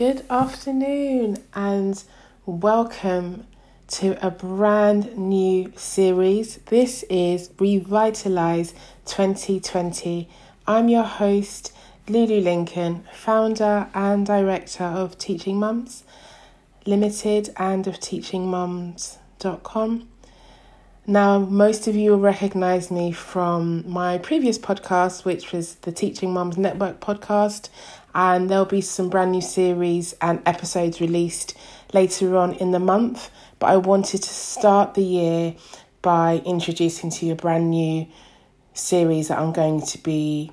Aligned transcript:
Good 0.00 0.24
afternoon 0.30 1.36
and 1.52 2.02
welcome 2.46 3.46
to 3.88 4.16
a 4.26 4.30
brand 4.30 5.18
new 5.18 5.74
series. 5.76 6.56
This 6.68 7.02
is 7.10 7.50
Revitalize 7.58 8.72
2020. 9.04 10.26
I'm 10.66 10.88
your 10.88 11.02
host, 11.02 11.74
Lulu 12.08 12.40
Lincoln, 12.40 13.04
founder 13.12 13.88
and 13.92 14.24
director 14.24 14.84
of 14.84 15.18
Teaching 15.18 15.58
Mums 15.58 16.04
Limited 16.86 17.50
and 17.58 17.86
of 17.86 18.00
teachingmums.com. 18.00 20.08
Now, 21.06 21.38
most 21.40 21.88
of 21.88 21.96
you 21.96 22.12
will 22.12 22.20
recognize 22.20 22.90
me 22.90 23.10
from 23.10 23.90
my 23.90 24.18
previous 24.18 24.58
podcast, 24.58 25.24
which 25.24 25.50
was 25.50 25.76
the 25.76 25.90
Teaching 25.90 26.32
Mums 26.32 26.56
Network 26.56 27.00
podcast, 27.00 27.68
and 28.14 28.50
there'll 28.50 28.64
be 28.64 28.80
some 28.80 29.08
brand 29.08 29.32
new 29.32 29.40
series 29.40 30.14
and 30.20 30.42
episodes 30.46 31.00
released 31.00 31.56
later 31.92 32.36
on 32.36 32.54
in 32.54 32.70
the 32.70 32.78
month. 32.78 33.30
But 33.58 33.70
I 33.70 33.76
wanted 33.76 34.22
to 34.22 34.28
start 34.28 34.94
the 34.94 35.02
year 35.02 35.54
by 36.02 36.42
introducing 36.46 37.10
to 37.10 37.26
you 37.26 37.32
a 37.32 37.36
brand 37.36 37.70
new 37.70 38.06
series 38.72 39.28
that 39.28 39.38
I'm 39.38 39.52
going 39.52 39.82
to 39.82 39.98
be 39.98 40.50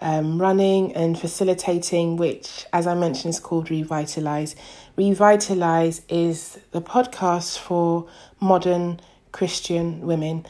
um, 0.00 0.40
running 0.40 0.94
and 0.94 1.18
facilitating, 1.18 2.16
which, 2.16 2.64
as 2.72 2.86
I 2.86 2.94
mentioned, 2.94 3.34
is 3.34 3.40
called 3.40 3.70
Revitalize. 3.70 4.56
Revitalize 4.96 6.02
is 6.08 6.58
the 6.70 6.80
podcast 6.80 7.58
for 7.58 8.08
modern 8.40 9.00
Christian 9.32 10.00
women. 10.00 10.46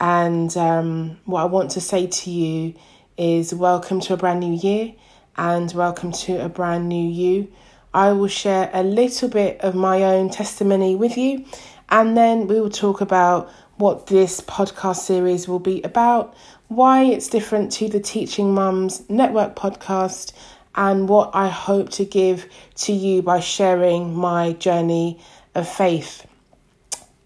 And 0.00 0.56
um, 0.56 1.18
what 1.24 1.42
I 1.42 1.44
want 1.46 1.70
to 1.72 1.80
say 1.80 2.06
to 2.06 2.30
you 2.30 2.74
is 3.16 3.54
welcome 3.54 4.00
to 4.00 4.14
a 4.14 4.16
brand 4.16 4.40
new 4.40 4.54
year 4.54 4.94
and 5.38 5.72
welcome 5.72 6.10
to 6.10 6.44
a 6.44 6.48
brand 6.48 6.88
new 6.88 7.08
you. 7.08 7.48
I 7.94 8.10
will 8.10 8.26
share 8.26 8.68
a 8.74 8.82
little 8.82 9.28
bit 9.28 9.60
of 9.60 9.76
my 9.76 10.02
own 10.02 10.30
testimony 10.30 10.96
with 10.96 11.16
you, 11.16 11.44
and 11.88 12.16
then 12.16 12.48
we 12.48 12.60
will 12.60 12.68
talk 12.68 13.00
about 13.00 13.48
what 13.76 14.08
this 14.08 14.40
podcast 14.40 14.96
series 14.96 15.46
will 15.46 15.60
be 15.60 15.80
about, 15.82 16.34
why 16.66 17.04
it's 17.04 17.28
different 17.28 17.70
to 17.72 17.88
the 17.88 18.00
Teaching 18.00 18.52
Mums 18.52 19.08
Network 19.08 19.54
podcast, 19.54 20.32
and 20.74 21.08
what 21.08 21.30
I 21.34 21.48
hope 21.48 21.90
to 21.90 22.04
give 22.04 22.46
to 22.78 22.92
you 22.92 23.22
by 23.22 23.38
sharing 23.38 24.14
my 24.16 24.54
journey 24.54 25.20
of 25.54 25.68
faith. 25.68 26.26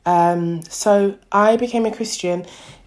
Um, 0.04 0.62
so, 0.64 1.16
I 1.30 1.56
became 1.56 1.86
a 1.86 1.94
Christian 1.94 2.44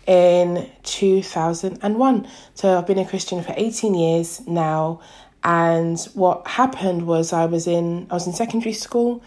in 0.08 0.70
2001. 0.84 2.28
So, 2.54 2.78
I've 2.78 2.88
been 2.88 3.00
a 3.00 3.06
Christian 3.06 3.44
for 3.44 3.54
18 3.56 3.94
years 3.94 4.46
now. 4.48 5.02
And 5.44 6.00
what 6.16 6.48
happened 6.48 7.06
was 7.06 7.32
I 7.32 7.46
was 7.46 7.68
in 7.68 8.08
I 8.10 8.16
was 8.16 8.26
in 8.26 8.34
secondary 8.34 8.74
school 8.74 9.22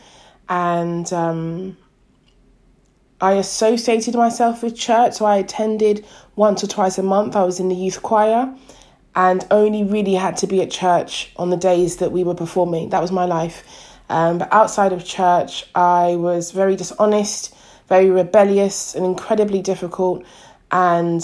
and 0.48 1.10
um, 1.12 1.76
I 3.20 3.32
associated 3.32 4.14
myself 4.14 4.62
with 4.62 4.76
church. 4.76 5.14
So 5.14 5.26
I 5.26 5.36
attended 5.36 6.04
once 6.36 6.64
or 6.64 6.66
twice 6.66 6.98
a 6.98 7.02
month. 7.02 7.36
I 7.36 7.44
was 7.44 7.60
in 7.60 7.68
the 7.68 7.74
youth 7.74 8.02
choir 8.02 8.52
and 9.14 9.46
only 9.50 9.84
really 9.84 10.14
had 10.14 10.36
to 10.38 10.46
be 10.46 10.62
at 10.62 10.70
church 10.70 11.32
on 11.36 11.50
the 11.50 11.56
days 11.56 11.96
that 11.96 12.12
we 12.12 12.24
were 12.24 12.34
performing. 12.34 12.90
That 12.90 13.02
was 13.02 13.12
my 13.12 13.24
life. 13.24 13.64
Um, 14.08 14.38
but 14.38 14.52
outside 14.52 14.92
of 14.92 15.04
church, 15.04 15.66
I 15.74 16.16
was 16.16 16.52
very 16.52 16.76
dishonest, 16.76 17.54
very 17.88 18.10
rebellious, 18.10 18.94
and 18.94 19.04
incredibly 19.04 19.60
difficult, 19.60 20.24
and, 20.70 21.22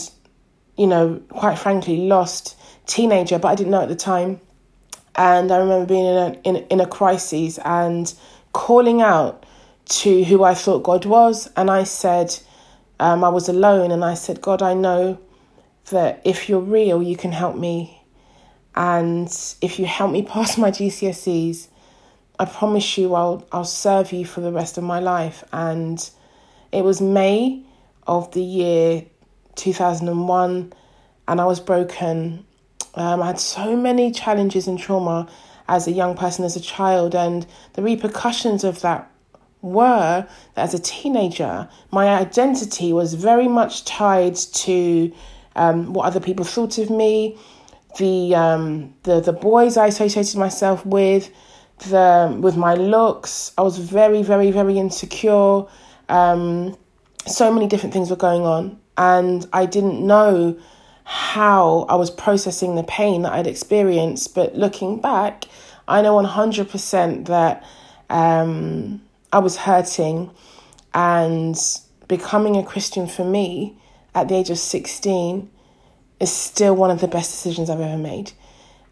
you 0.77 0.87
know, 0.87 1.20
quite 1.31 1.59
frankly, 1.59 1.97
lost 2.06 2.56
teenager, 2.87 3.39
but 3.39 3.48
I 3.48 3.55
didn't 3.55 3.70
know 3.70 3.83
at 3.83 3.89
the 3.89 3.97
time. 3.97 4.41
And 5.17 5.53
I 5.53 5.59
remember 5.59 5.86
being 5.86 6.06
in 6.06 6.17
a, 6.17 6.33
in, 6.45 6.56
in 6.56 6.81
a 6.81 6.86
crisis 6.86 7.59
and 7.64 8.12
calling 8.53 9.01
out 9.01 9.45
to 9.86 10.25
who 10.25 10.42
I 10.42 10.55
thought 10.55 10.83
God 10.83 11.05
was. 11.05 11.51
And 11.56 11.70
I 11.70 11.85
said, 11.85 12.36
um, 12.98 13.23
I 13.23 13.29
was 13.29 13.48
alone, 13.48 13.91
and 13.91 14.05
I 14.05 14.14
said, 14.14 14.41
God, 14.41 14.63
I 14.63 14.74
know 14.74 15.18
that 15.91 16.23
if 16.24 16.48
you're 16.48 16.61
real, 16.61 17.02
you 17.02 17.17
can 17.17 17.33
help 17.33 17.57
me. 17.57 18.02
And 18.74 19.29
if 19.61 19.79
you 19.79 19.86
help 19.86 20.11
me 20.11 20.23
pass 20.35 20.58
my 20.58 20.70
GCSEs, 20.70 21.68
I 22.39 22.47
promise 22.47 22.98
you 22.98 23.14
I'll 23.14 23.47
I'll 23.52 23.64
serve 23.64 24.13
you 24.13 24.24
for 24.24 24.41
the 24.41 24.51
rest 24.51 24.77
of 24.77 24.85
my 24.85 24.98
life. 24.98 25.45
And 25.52 25.98
it 26.73 26.83
was 26.83 27.01
May 27.01 27.63
of 28.07 28.33
the 28.33 28.42
year 28.42 29.05
2001 29.57 30.73
and 31.29 31.41
I 31.41 31.45
was 31.45 31.61
broken. 31.61 32.45
Um, 32.95 33.23
I 33.23 33.27
had 33.29 33.41
so 33.41 33.77
many 33.77 34.11
challenges 34.11 34.67
and 34.67 34.79
trauma 34.79 35.29
as 35.69 35.87
a 35.87 35.92
young 35.92 36.17
person, 36.17 36.45
as 36.45 36.57
a 36.57 36.61
child, 36.61 37.15
and 37.15 37.47
the 37.73 37.83
repercussions 37.83 38.65
of 38.65 38.81
that 38.83 39.11
were 39.63 40.27
that 40.55 40.63
as 40.63 40.75
a 40.75 40.79
teenager, 40.79 41.69
my 41.91 42.09
identity 42.09 42.92
was 42.92 43.15
very 43.15 43.48
much 43.48 43.85
tied 43.85 44.37
to 44.37 45.13
um, 45.57 45.92
what 45.92 46.05
other 46.07 46.21
people 46.21 46.45
thought 46.45 46.77
of 46.79 46.91
me, 46.91 47.39
the 47.98 48.35
um, 48.35 48.95
the 49.05 49.21
the 49.21 49.33
boys 49.33 49.77
I 49.77 49.86
associated 49.86 50.36
myself 50.36 50.85
with, 50.85 51.31
the 51.89 52.36
with 52.41 52.57
my 52.57 52.75
looks. 52.75 53.53
I 53.57 53.63
was 53.63 53.79
very, 53.79 54.23
very, 54.23 54.51
very 54.51 54.79
insecure. 54.79 55.65
Um, 56.09 56.77
so 57.27 57.51
many 57.53 57.67
different 57.67 57.95
things 57.95 58.11
were 58.11 58.17
going 58.17 58.42
on, 58.42 58.79
and 58.96 59.46
I 59.52 59.66
didn't 59.66 60.05
know 60.06 60.58
how 61.05 61.86
I 61.88 61.96
was 61.96 62.10
processing 62.10 62.77
the 62.77 62.82
pain 62.82 63.22
that 63.22 63.32
I'd 63.32 63.46
experienced. 63.46 64.34
But 64.34 64.55
looking 64.55 65.00
back, 65.00 65.44
I 65.86 66.00
know 66.02 66.14
100% 66.16 67.27
that 67.27 67.64
um, 68.08 69.02
I 69.32 69.38
was 69.38 69.56
hurting, 69.56 70.30
and 70.94 71.56
becoming 72.08 72.56
a 72.56 72.64
Christian 72.64 73.06
for 73.06 73.24
me 73.24 73.77
at 74.14 74.28
the 74.28 74.36
age 74.36 74.50
of 74.50 74.58
16 74.58 75.50
is 76.20 76.32
still 76.32 76.74
one 76.74 76.90
of 76.90 77.00
the 77.00 77.08
best 77.08 77.32
decisions 77.32 77.68
I've 77.68 77.80
ever 77.80 77.98
made. 77.98 78.32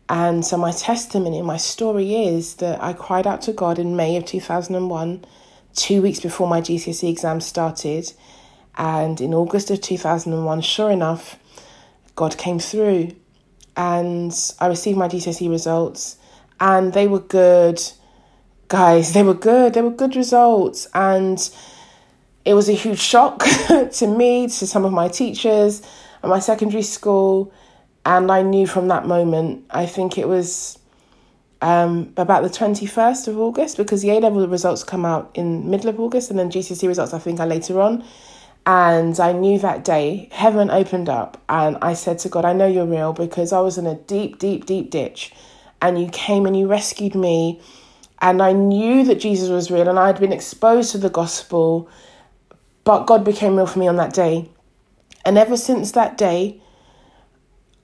And 0.09 0.45
so, 0.45 0.59
my 0.59 0.73
testimony, 0.73 1.41
my 1.41 1.57
story 1.57 2.27
is 2.27 2.57
that 2.57 2.83
I 2.83 2.93
cried 2.93 3.27
out 3.27 3.41
to 3.43 3.53
God 3.53 3.79
in 3.79 3.97
May 3.97 4.17
of 4.17 4.27
2001, 4.27 5.25
two 5.75 6.03
weeks 6.03 6.21
before 6.21 6.49
my 6.49 6.61
GCSE 6.61 7.09
exam 7.09 7.41
started. 7.41 8.13
And 8.77 9.21
in 9.21 9.35
August 9.35 9.71
of 9.71 9.81
2001, 9.81 10.61
sure 10.63 10.91
enough, 10.91 11.39
God 12.17 12.37
came 12.39 12.59
through. 12.59 13.15
And 13.77 14.35
I 14.61 14.67
received 14.67 14.99
my 14.99 15.09
GCSE 15.09 15.49
results, 15.49 16.19
and 16.61 16.93
they 16.93 17.09
were 17.09 17.21
good. 17.21 17.81
Guys, 18.69 19.13
they 19.13 19.23
were 19.23 19.35
good. 19.35 19.75
They 19.75 19.83
were 19.83 19.91
good 19.91 20.15
results. 20.15 20.87
And 20.95 21.39
it 22.45 22.55
was 22.55 22.69
a 22.69 22.73
huge 22.73 22.99
shock 22.99 23.45
to 23.93 24.07
me, 24.07 24.49
to 24.49 24.67
some 24.67 24.85
of 24.85 24.93
my 24.93 25.09
teachers 25.09 25.83
at 26.23 26.29
my 26.29 26.39
secondary 26.39 26.83
school. 26.83 27.53
And 28.05 28.31
I 28.31 28.43
knew 28.43 28.67
from 28.67 28.89
that 28.89 29.07
moment, 29.07 29.65
I 29.71 29.87
think 29.87 30.19
it 30.19 30.29
was 30.29 30.79
um, 31.61 32.13
about 32.17 32.43
the 32.43 32.49
21st 32.51 33.29
of 33.29 33.39
August, 33.39 33.77
because 33.77 34.03
the 34.03 34.11
A 34.11 34.21
level 34.21 34.47
results 34.49 34.83
come 34.83 35.05
out 35.05 35.31
in 35.35 35.71
middle 35.71 35.89
of 35.89 36.01
August, 36.01 36.31
and 36.31 36.39
then 36.39 36.51
GCSE 36.51 36.87
results, 36.89 37.15
I 37.15 37.19
think, 37.21 37.41
are 37.41 37.47
later 37.47 37.81
on. 37.81 38.05
And 38.65 39.19
I 39.19 39.33
knew 39.33 39.59
that 39.59 39.85
day 39.85 40.29
heaven 40.31 40.71
opened 40.71 41.09
up, 41.09 41.43
and 41.49 41.77
I 41.83 41.95
said 41.95 42.21
to 42.21 42.29
God, 42.29 42.45
I 42.45 42.53
know 42.53 42.67
you're 42.67 42.87
real 42.87 43.13
because 43.13 43.53
I 43.53 43.61
was 43.61 43.77
in 43.77 43.87
a 43.87 43.97
deep, 43.97 44.39
deep, 44.39 44.67
deep 44.67 44.91
ditch, 44.91 45.33
and 45.81 46.01
you 46.01 46.09
came 46.09 46.47
and 46.47 46.57
you 46.57 46.69
rescued 46.69 47.17
me. 47.17 47.61
And 48.21 48.41
I 48.41 48.53
knew 48.53 49.05
that 49.05 49.19
Jesus 49.19 49.49
was 49.49 49.71
real, 49.71 49.89
and 49.89 49.99
I 49.99 50.07
had 50.07 50.21
been 50.21 50.33
exposed 50.33 50.93
to 50.93 50.99
the 50.99 51.11
gospel, 51.11 51.91
but 52.85 53.07
God 53.07 53.25
became 53.25 53.57
real 53.57 53.67
for 53.67 53.81
me 53.81 53.89
on 53.89 53.97
that 53.97 54.13
day. 54.13 54.49
And 55.25 55.37
ever 55.37 55.57
since 55.57 55.91
that 55.93 56.17
day, 56.17 56.61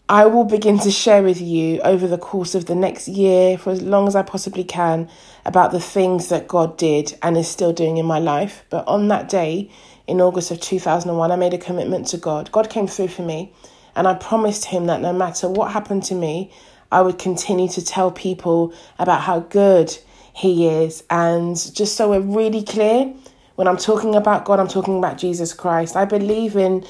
I 0.08 0.26
will 0.26 0.44
begin 0.44 0.78
to 0.80 0.90
share 0.90 1.22
with 1.22 1.40
you 1.40 1.80
over 1.80 2.06
the 2.06 2.18
course 2.18 2.54
of 2.54 2.66
the 2.66 2.74
next 2.74 3.08
year, 3.08 3.58
for 3.58 3.70
as 3.70 3.82
long 3.82 4.06
as 4.06 4.14
I 4.14 4.22
possibly 4.22 4.64
can, 4.64 5.10
about 5.44 5.72
the 5.72 5.80
things 5.80 6.28
that 6.28 6.48
God 6.48 6.78
did 6.78 7.18
and 7.20 7.36
is 7.36 7.48
still 7.48 7.72
doing 7.72 7.98
in 7.98 8.06
my 8.06 8.18
life. 8.18 8.64
But 8.70 8.86
on 8.86 9.08
that 9.08 9.28
day, 9.28 9.70
in 10.08 10.22
August 10.22 10.50
of 10.50 10.58
2001, 10.60 11.30
I 11.30 11.36
made 11.36 11.52
a 11.52 11.58
commitment 11.58 12.06
to 12.08 12.16
God. 12.16 12.50
God 12.50 12.70
came 12.70 12.86
through 12.86 13.08
for 13.08 13.22
me, 13.22 13.52
and 13.94 14.08
I 14.08 14.14
promised 14.14 14.64
Him 14.64 14.86
that 14.86 15.02
no 15.02 15.12
matter 15.12 15.48
what 15.48 15.70
happened 15.70 16.02
to 16.04 16.14
me, 16.14 16.50
I 16.90 17.02
would 17.02 17.18
continue 17.18 17.68
to 17.68 17.84
tell 17.84 18.10
people 18.10 18.72
about 18.98 19.20
how 19.20 19.40
good 19.40 19.96
He 20.34 20.66
is. 20.66 21.04
And 21.10 21.56
just 21.74 21.96
so 21.96 22.10
we're 22.10 22.20
really 22.20 22.62
clear, 22.62 23.12
when 23.56 23.68
I'm 23.68 23.76
talking 23.76 24.14
about 24.14 24.46
God, 24.46 24.58
I'm 24.58 24.68
talking 24.68 24.96
about 24.96 25.18
Jesus 25.18 25.52
Christ. 25.52 25.94
I 25.94 26.06
believe 26.06 26.56
in 26.56 26.86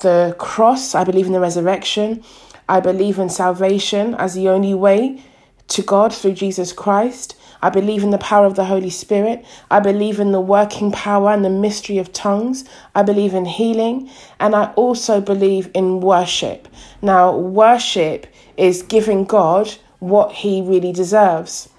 the 0.00 0.34
cross, 0.38 0.94
I 0.94 1.04
believe 1.04 1.26
in 1.26 1.32
the 1.32 1.40
resurrection, 1.40 2.24
I 2.66 2.80
believe 2.80 3.18
in 3.18 3.28
salvation 3.28 4.14
as 4.14 4.34
the 4.34 4.48
only 4.48 4.72
way 4.72 5.22
to 5.68 5.82
God 5.82 6.14
through 6.14 6.32
Jesus 6.32 6.72
Christ. 6.72 7.36
I 7.64 7.70
believe 7.70 8.02
in 8.02 8.10
the 8.10 8.18
power 8.18 8.44
of 8.44 8.56
the 8.56 8.66
Holy 8.66 8.90
Spirit. 8.90 9.42
I 9.70 9.80
believe 9.80 10.20
in 10.20 10.32
the 10.32 10.40
working 10.40 10.92
power 10.92 11.30
and 11.30 11.42
the 11.42 11.48
mystery 11.48 11.96
of 11.96 12.12
tongues. 12.12 12.66
I 12.94 13.02
believe 13.02 13.32
in 13.32 13.46
healing. 13.46 14.10
And 14.38 14.54
I 14.54 14.66
also 14.74 15.18
believe 15.18 15.70
in 15.72 16.02
worship. 16.02 16.68
Now, 17.00 17.34
worship 17.34 18.26
is 18.58 18.82
giving 18.82 19.24
God 19.24 19.72
what 20.00 20.30
he 20.32 20.60
really 20.60 20.92
deserves. 20.92 21.70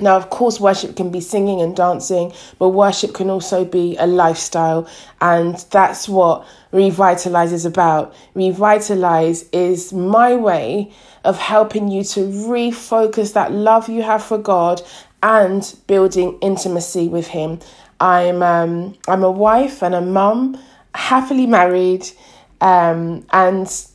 Now, 0.00 0.18
of 0.18 0.28
course, 0.28 0.60
worship 0.60 0.96
can 0.96 1.10
be 1.10 1.22
singing 1.22 1.62
and 1.62 1.74
dancing, 1.74 2.34
but 2.58 2.68
worship 2.70 3.14
can 3.14 3.30
also 3.30 3.64
be 3.64 3.96
a 3.96 4.06
lifestyle. 4.06 4.86
And 5.22 5.56
that's 5.70 6.10
what 6.10 6.44
Revitalize 6.72 7.52
is 7.52 7.66
about. 7.66 8.14
Revitalize 8.34 9.48
is 9.50 9.92
my 9.92 10.34
way 10.34 10.90
of 11.24 11.38
helping 11.38 11.88
you 11.88 12.02
to 12.02 12.20
refocus 12.20 13.34
that 13.34 13.52
love 13.52 13.88
you 13.88 14.02
have 14.02 14.22
for 14.22 14.38
God 14.38 14.82
and 15.22 15.74
building 15.86 16.38
intimacy 16.40 17.08
with 17.08 17.28
Him. 17.28 17.60
I'm 18.00 18.42
um, 18.42 18.96
I'm 19.08 19.22
a 19.22 19.30
wife 19.30 19.82
and 19.82 19.94
a 19.94 20.00
mum, 20.00 20.58
happily 20.94 21.46
married, 21.46 22.08
um, 22.60 23.24
and 23.32 23.86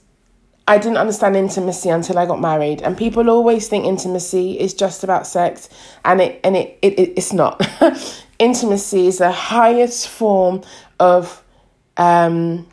I 0.68 0.78
didn't 0.78 0.98
understand 0.98 1.36
intimacy 1.36 1.90
until 1.90 2.18
I 2.18 2.26
got 2.26 2.40
married. 2.40 2.82
And 2.82 2.98
people 2.98 3.30
always 3.30 3.68
think 3.68 3.86
intimacy 3.86 4.60
is 4.60 4.74
just 4.74 5.04
about 5.04 5.28
sex, 5.28 5.70
and 6.06 6.22
it 6.22 6.40
and 6.44 6.56
it, 6.56 6.80
it, 6.82 7.00
it 7.00 7.14
it's 7.18 7.34
not. 7.34 7.62
intimacy 8.40 9.08
is 9.08 9.18
the 9.18 9.32
highest 9.32 10.08
form 10.08 10.62
of 11.00 11.44
um, 11.98 12.68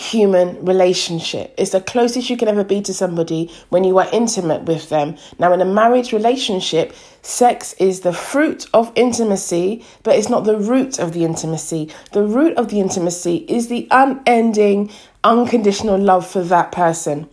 human 0.00 0.64
relationship. 0.64 1.54
It's 1.58 1.72
the 1.72 1.80
closest 1.80 2.30
you 2.30 2.36
can 2.38 2.48
ever 2.48 2.64
be 2.64 2.80
to 2.82 2.94
somebody 2.94 3.50
when 3.68 3.84
you 3.84 3.98
are 3.98 4.08
intimate 4.10 4.62
with 4.62 4.88
them. 4.88 5.16
Now, 5.38 5.52
in 5.52 5.60
a 5.60 5.66
marriage 5.66 6.12
relationship, 6.12 6.94
sex 7.20 7.74
is 7.74 8.00
the 8.00 8.14
fruit 8.14 8.66
of 8.72 8.90
intimacy, 8.94 9.84
but 10.02 10.16
it's 10.16 10.30
not 10.30 10.44
the 10.44 10.56
root 10.56 10.98
of 10.98 11.12
the 11.12 11.24
intimacy. 11.24 11.90
The 12.12 12.22
root 12.22 12.56
of 12.56 12.68
the 12.68 12.80
intimacy 12.80 13.44
is 13.46 13.68
the 13.68 13.86
unending 13.90 14.90
unconditional 15.22 15.98
love 15.98 16.26
for 16.26 16.42
that 16.44 16.72
person. 16.72 17.28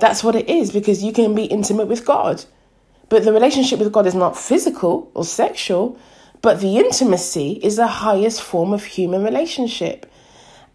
That's 0.00 0.24
what 0.24 0.34
it 0.34 0.48
is 0.48 0.72
because 0.72 1.04
you 1.04 1.12
can 1.12 1.36
be 1.36 1.44
intimate 1.44 1.86
with 1.86 2.04
God. 2.04 2.44
But 3.08 3.24
the 3.24 3.32
relationship 3.32 3.78
with 3.78 3.92
God 3.92 4.08
is 4.08 4.14
not 4.16 4.36
physical 4.36 5.12
or 5.14 5.24
sexual, 5.24 5.96
but 6.42 6.60
the 6.60 6.78
intimacy 6.78 7.60
is 7.62 7.76
the 7.76 7.86
highest 7.86 8.42
form 8.42 8.72
of 8.72 8.82
human 8.82 9.22
relationship. 9.22 10.09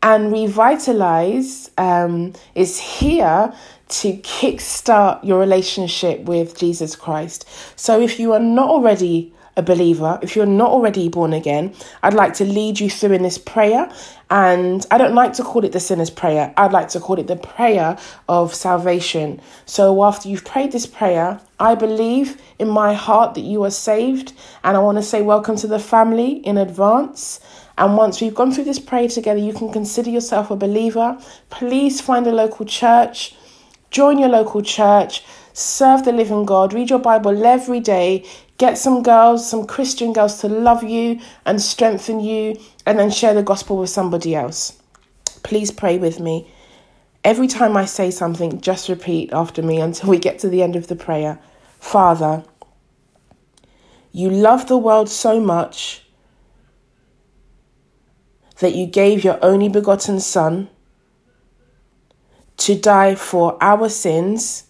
And 0.01 0.31
Revitalize 0.31 1.71
um, 1.77 2.33
is 2.53 2.79
here 2.79 3.53
to 3.87 4.13
kickstart 4.17 5.23
your 5.23 5.39
relationship 5.39 6.21
with 6.21 6.57
Jesus 6.57 6.95
Christ. 6.95 7.47
So 7.75 7.99
if 7.99 8.19
you 8.19 8.33
are 8.33 8.39
not 8.39 8.69
already 8.69 9.33
a 9.57 9.61
believer, 9.61 10.19
if 10.21 10.35
you're 10.35 10.45
not 10.45 10.69
already 10.69 11.07
born 11.07 11.31
again, 11.31 11.73
I'd 12.03 12.13
like 12.13 12.33
to 12.35 12.45
lead 12.45 12.79
you 12.79 12.89
through 12.89 13.13
in 13.13 13.23
this 13.23 13.37
prayer. 13.37 13.89
And 14.29 14.85
I 14.91 14.97
don't 14.97 15.13
like 15.13 15.33
to 15.33 15.43
call 15.43 15.63
it 15.63 15.71
the 15.71 15.79
sinner's 15.79 16.09
prayer, 16.09 16.53
I'd 16.57 16.73
like 16.73 16.89
to 16.89 16.99
call 16.99 17.19
it 17.19 17.27
the 17.27 17.35
prayer 17.35 17.97
of 18.27 18.55
salvation. 18.55 19.39
So 19.65 20.03
after 20.03 20.27
you've 20.27 20.45
prayed 20.45 20.71
this 20.71 20.87
prayer, 20.87 21.39
I 21.59 21.75
believe 21.75 22.41
in 22.59 22.67
my 22.69 22.93
heart 22.93 23.35
that 23.35 23.41
you 23.41 23.63
are 23.63 23.71
saved. 23.71 24.33
And 24.63 24.75
I 24.75 24.79
want 24.79 24.97
to 24.97 25.03
say 25.03 25.21
welcome 25.21 25.55
to 25.57 25.67
the 25.67 25.79
family 25.79 26.33
in 26.37 26.57
advance. 26.57 27.39
And 27.77 27.97
once 27.97 28.21
we've 28.21 28.35
gone 28.35 28.51
through 28.51 28.63
this 28.63 28.79
prayer 28.79 29.07
together, 29.07 29.39
you 29.39 29.53
can 29.53 29.71
consider 29.71 30.09
yourself 30.09 30.49
a 30.49 30.55
believer. 30.55 31.17
Please 31.49 31.99
find 31.99 32.25
a 32.25 32.31
local 32.31 32.65
church, 32.65 33.35
join 33.91 34.17
your 34.17 34.29
local 34.29 34.61
church, 34.61 35.23
serve 35.53 36.05
the 36.05 36.11
living 36.11 36.45
God, 36.45 36.73
read 36.73 36.89
your 36.89 36.99
Bible 36.99 37.45
every 37.45 37.79
day, 37.79 38.23
Get 38.57 38.77
some 38.77 39.03
girls, 39.03 39.49
some 39.49 39.67
Christian 39.67 40.13
girls 40.13 40.39
to 40.39 40.47
love 40.47 40.81
you 40.81 41.19
and 41.45 41.61
strengthen 41.61 42.21
you, 42.21 42.57
and 42.85 42.97
then 42.97 43.11
share 43.11 43.33
the 43.33 43.43
gospel 43.43 43.77
with 43.77 43.89
somebody 43.89 44.33
else. 44.33 44.79
Please 45.43 45.71
pray 45.71 45.97
with 45.97 46.21
me. 46.21 46.49
Every 47.25 47.47
time 47.47 47.75
I 47.75 47.83
say 47.83 48.11
something, 48.11 48.61
just 48.61 48.87
repeat 48.87 49.33
after 49.33 49.61
me 49.61 49.81
until 49.81 50.09
we 50.09 50.19
get 50.19 50.39
to 50.39 50.49
the 50.49 50.63
end 50.63 50.77
of 50.77 50.87
the 50.87 50.95
prayer. 50.95 51.37
Father, 51.79 52.45
you 54.13 54.29
love 54.29 54.67
the 54.67 54.77
world 54.77 55.09
so 55.09 55.41
much 55.41 56.04
that 58.59 58.75
you 58.75 58.85
gave 58.85 59.23
your 59.23 59.37
only 59.41 59.69
begotten 59.69 60.19
Son 60.19 60.69
to 62.57 62.79
die 62.79 63.15
for 63.15 63.57
our 63.61 63.89
sins 63.89 64.63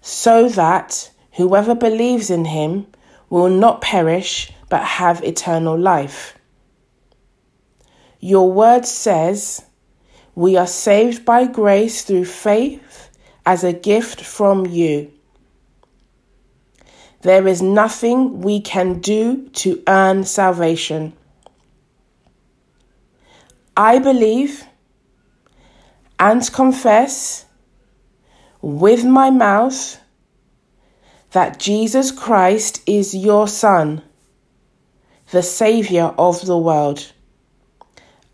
so 0.00 0.48
that 0.48 1.10
Whoever 1.40 1.74
believes 1.74 2.30
in 2.30 2.44
him 2.44 2.86
will 3.28 3.48
not 3.48 3.80
perish 3.80 4.52
but 4.68 4.84
have 4.84 5.22
eternal 5.22 5.78
life. 5.78 6.36
Your 8.18 8.52
word 8.52 8.84
says, 8.84 9.64
We 10.34 10.56
are 10.56 10.66
saved 10.66 11.24
by 11.24 11.46
grace 11.46 12.02
through 12.02 12.26
faith 12.26 13.10
as 13.46 13.64
a 13.64 13.72
gift 13.72 14.20
from 14.20 14.66
you. 14.66 15.12
There 17.22 17.46
is 17.46 17.62
nothing 17.62 18.40
we 18.40 18.60
can 18.60 19.00
do 19.00 19.48
to 19.48 19.82
earn 19.86 20.24
salvation. 20.24 21.14
I 23.80 23.98
believe 23.98 24.66
and 26.18 26.52
confess 26.52 27.46
with 28.60 29.06
my 29.06 29.30
mouth 29.30 29.98
that 31.30 31.58
Jesus 31.58 32.10
Christ 32.10 32.82
is 32.86 33.14
your 33.14 33.48
Son, 33.48 34.02
the 35.30 35.42
Saviour 35.42 36.14
of 36.18 36.44
the 36.44 36.58
world. 36.58 37.10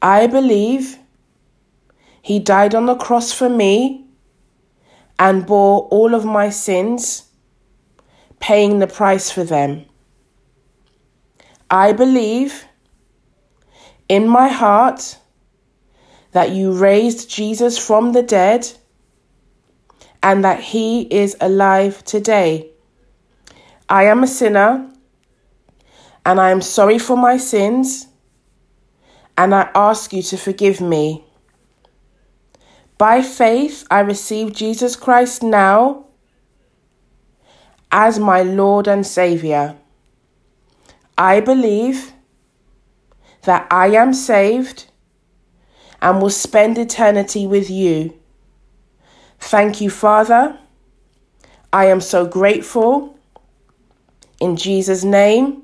I 0.02 0.26
believe 0.26 0.98
He 2.22 2.40
died 2.40 2.74
on 2.74 2.86
the 2.86 2.96
cross 2.96 3.30
for 3.32 3.48
me 3.48 4.04
and 5.16 5.46
bore 5.46 5.82
all 5.92 6.16
of 6.16 6.24
my 6.24 6.50
sins, 6.50 7.22
paying 8.40 8.80
the 8.80 8.88
price 8.88 9.30
for 9.30 9.44
them. 9.44 9.84
I 11.70 11.92
believe 11.92 12.64
in 14.08 14.26
my 14.26 14.48
heart 14.48 15.18
that 16.36 16.50
you 16.50 16.70
raised 16.70 17.30
Jesus 17.30 17.78
from 17.78 18.12
the 18.12 18.22
dead 18.22 18.70
and 20.22 20.44
that 20.44 20.60
he 20.60 21.00
is 21.00 21.34
alive 21.40 22.04
today. 22.04 22.68
I 23.88 24.04
am 24.04 24.22
a 24.22 24.26
sinner 24.26 24.86
and 26.26 26.38
I 26.38 26.50
am 26.50 26.60
sorry 26.60 26.98
for 26.98 27.16
my 27.16 27.38
sins 27.38 28.08
and 29.38 29.54
I 29.54 29.70
ask 29.74 30.12
you 30.12 30.20
to 30.24 30.36
forgive 30.36 30.78
me. 30.78 31.24
By 32.98 33.22
faith, 33.22 33.86
I 33.90 34.00
receive 34.00 34.52
Jesus 34.52 34.94
Christ 34.94 35.42
now 35.42 36.04
as 37.90 38.18
my 38.18 38.42
Lord 38.42 38.88
and 38.88 39.06
Saviour. 39.06 39.74
I 41.16 41.40
believe 41.40 42.12
that 43.44 43.66
I 43.70 43.86
am 43.92 44.12
saved 44.12 44.90
and 46.00 46.20
will 46.20 46.30
spend 46.30 46.78
eternity 46.78 47.46
with 47.46 47.70
you. 47.70 48.18
Thank 49.38 49.80
you, 49.80 49.90
Father. 49.90 50.58
I 51.72 51.86
am 51.86 52.00
so 52.00 52.26
grateful 52.26 53.18
in 54.40 54.56
Jesus' 54.56 55.04
name, 55.04 55.62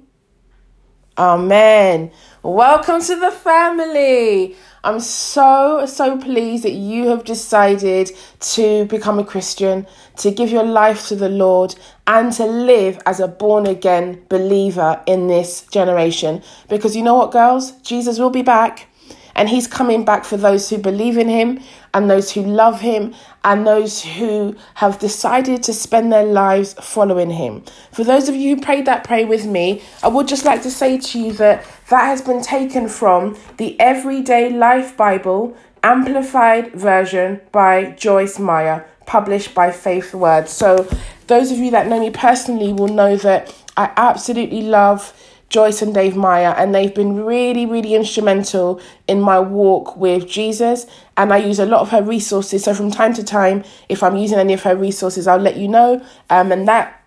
Amen. 1.19 2.11
Welcome 2.43 3.03
to 3.03 3.17
the 3.17 3.31
family. 3.31 4.57
I'm 4.83 4.99
so, 4.99 5.85
so 5.85 6.19
pleased 6.19 6.65
that 6.65 6.73
you 6.73 7.09
have 7.09 7.25
decided 7.25 8.11
to 8.41 8.87
become 8.87 9.19
a 9.19 9.25
Christian, 9.25 9.87
to 10.17 10.31
give 10.31 10.51
your 10.51 10.65
life 10.65 11.07
to 11.09 11.17
the 11.17 11.29
Lord, 11.29 11.75
and 12.07 12.33
to 12.33 12.47
live 12.47 12.99
as 13.05 13.21
a 13.21 13.29
born 13.29 13.67
again 13.67 14.25
believer 14.31 15.03
in 15.07 15.27
this 15.27 15.67
generation. 15.67 16.43
Because 16.69 16.97
you 16.97 17.03
know 17.03 17.15
what, 17.15 17.31
girls? 17.31 17.73
Jesus 17.83 18.19
will 18.19 18.31
be 18.31 18.43
back. 18.43 18.89
And 19.35 19.49
he's 19.49 19.67
coming 19.67 20.05
back 20.05 20.25
for 20.25 20.37
those 20.37 20.69
who 20.69 20.79
believe 20.79 21.17
in 21.17 21.29
him 21.29 21.61
and 21.95 22.11
those 22.11 22.33
who 22.33 22.43
love 22.43 22.81
him 22.81 23.15
and 23.45 23.67
those 23.67 24.03
who 24.03 24.57
have 24.75 24.99
decided 24.99 25.63
to 25.65 25.73
spend 25.73 26.13
their 26.13 26.25
lives 26.25 26.75
following 26.75 27.31
him. 27.31 27.63
For 27.93 28.05
those 28.05 28.29
of 28.29 28.35
you 28.35 28.57
who 28.57 28.63
prayed 28.63 28.87
that 28.87 29.05
prayer 29.05 29.27
with 29.27 29.47
me, 29.47 29.83
I 30.03 30.09
would 30.09 30.29
just 30.29 30.45
like 30.45 30.63
to 30.63 30.71
say 30.71 30.99
to 30.99 31.19
you 31.19 31.33
that 31.35 31.65
that 31.91 32.07
has 32.07 32.23
been 32.23 32.43
taken 32.43 32.89
from 32.89 33.37
the 33.57 33.79
Everyday 33.81 34.51
Life 34.51 34.97
Bible, 34.97 35.57
amplified 35.83 36.73
version 36.73 37.41
by 37.51 37.93
Joyce 37.93 38.39
Meyer, 38.39 38.87
published 39.07 39.55
by 39.55 39.71
FaithWords. 39.71 40.49
So, 40.49 40.89
those 41.27 41.51
of 41.51 41.59
you 41.59 41.71
that 41.71 41.87
know 41.87 42.01
me 42.01 42.11
personally 42.11 42.73
will 42.73 42.89
know 42.89 43.17
that 43.17 43.55
I 43.77 43.91
absolutely 43.97 44.63
love 44.63 45.13
Joyce 45.53 45.83
and 45.83 45.93
Dave 45.93 46.17
Meyer, 46.17 46.55
and 46.57 46.75
they've 46.75 46.95
been 46.95 47.25
really, 47.27 47.67
really 47.67 47.95
instrumental 47.95 48.81
in 49.07 49.21
my 49.21 49.39
walk 49.39 49.99
with 49.99 50.27
Jesus. 50.27 50.87
And 51.19 51.31
I 51.31 51.37
use 51.37 51.59
a 51.59 51.67
lot 51.67 51.83
of 51.83 51.91
her 51.91 52.03
resources. 52.03 52.65
So 52.65 52.73
from 52.73 52.91
time 52.91 53.13
to 53.13 53.23
time, 53.23 53.63
if 53.91 54.03
I'm 54.03 54.17
using 54.17 54.39
any 54.39 54.55
of 54.55 54.63
her 54.63 54.75
resources, 54.75 55.27
I'll 55.27 55.37
let 55.37 55.59
you 55.59 55.69
know. 55.69 56.03
Um, 56.31 56.53
and 56.53 56.67
that 56.69 57.05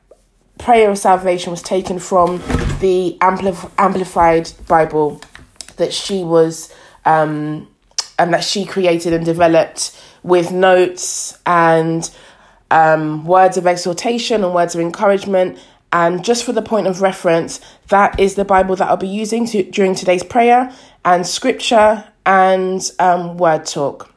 prayer 0.60 0.92
of 0.92 1.00
salvation 1.00 1.50
was 1.50 1.64
taken 1.64 1.98
from 1.98 2.38
the 2.82 3.18
Ampli- 3.20 3.72
Amplified 3.80 4.52
Bible 4.68 5.20
that 5.78 5.92
she 5.92 6.24
was 6.24 6.72
um, 7.04 7.68
and 8.20 8.32
that 8.32 8.44
she 8.44 8.64
created 8.64 9.12
and 9.12 9.26
developed 9.26 10.00
with 10.22 10.52
notes 10.52 11.38
and 11.48 12.12
um, 12.70 13.26
words 13.26 13.58
of 13.58 13.66
exhortation 13.66 14.44
and 14.44 14.54
words 14.54 14.76
of 14.76 14.82
encouragement. 14.82 15.58
And 15.96 16.26
just 16.26 16.44
for 16.44 16.52
the 16.52 16.62
point 16.62 16.88
of 16.88 17.02
reference, 17.02 17.62
that 17.88 18.20
is 18.20 18.36
the 18.36 18.44
Bible 18.44 18.76
that 18.76 18.90
I'll 18.90 18.98
be 18.98 19.08
using 19.08 19.46
to, 19.46 19.64
during 19.64 19.96
today's 19.96 20.24
prayer 20.24 20.70
and 21.06 21.26
scripture 21.26 22.04
and 22.26 22.92
um, 23.00 23.38
word 23.38 23.66
talk. 23.66 24.14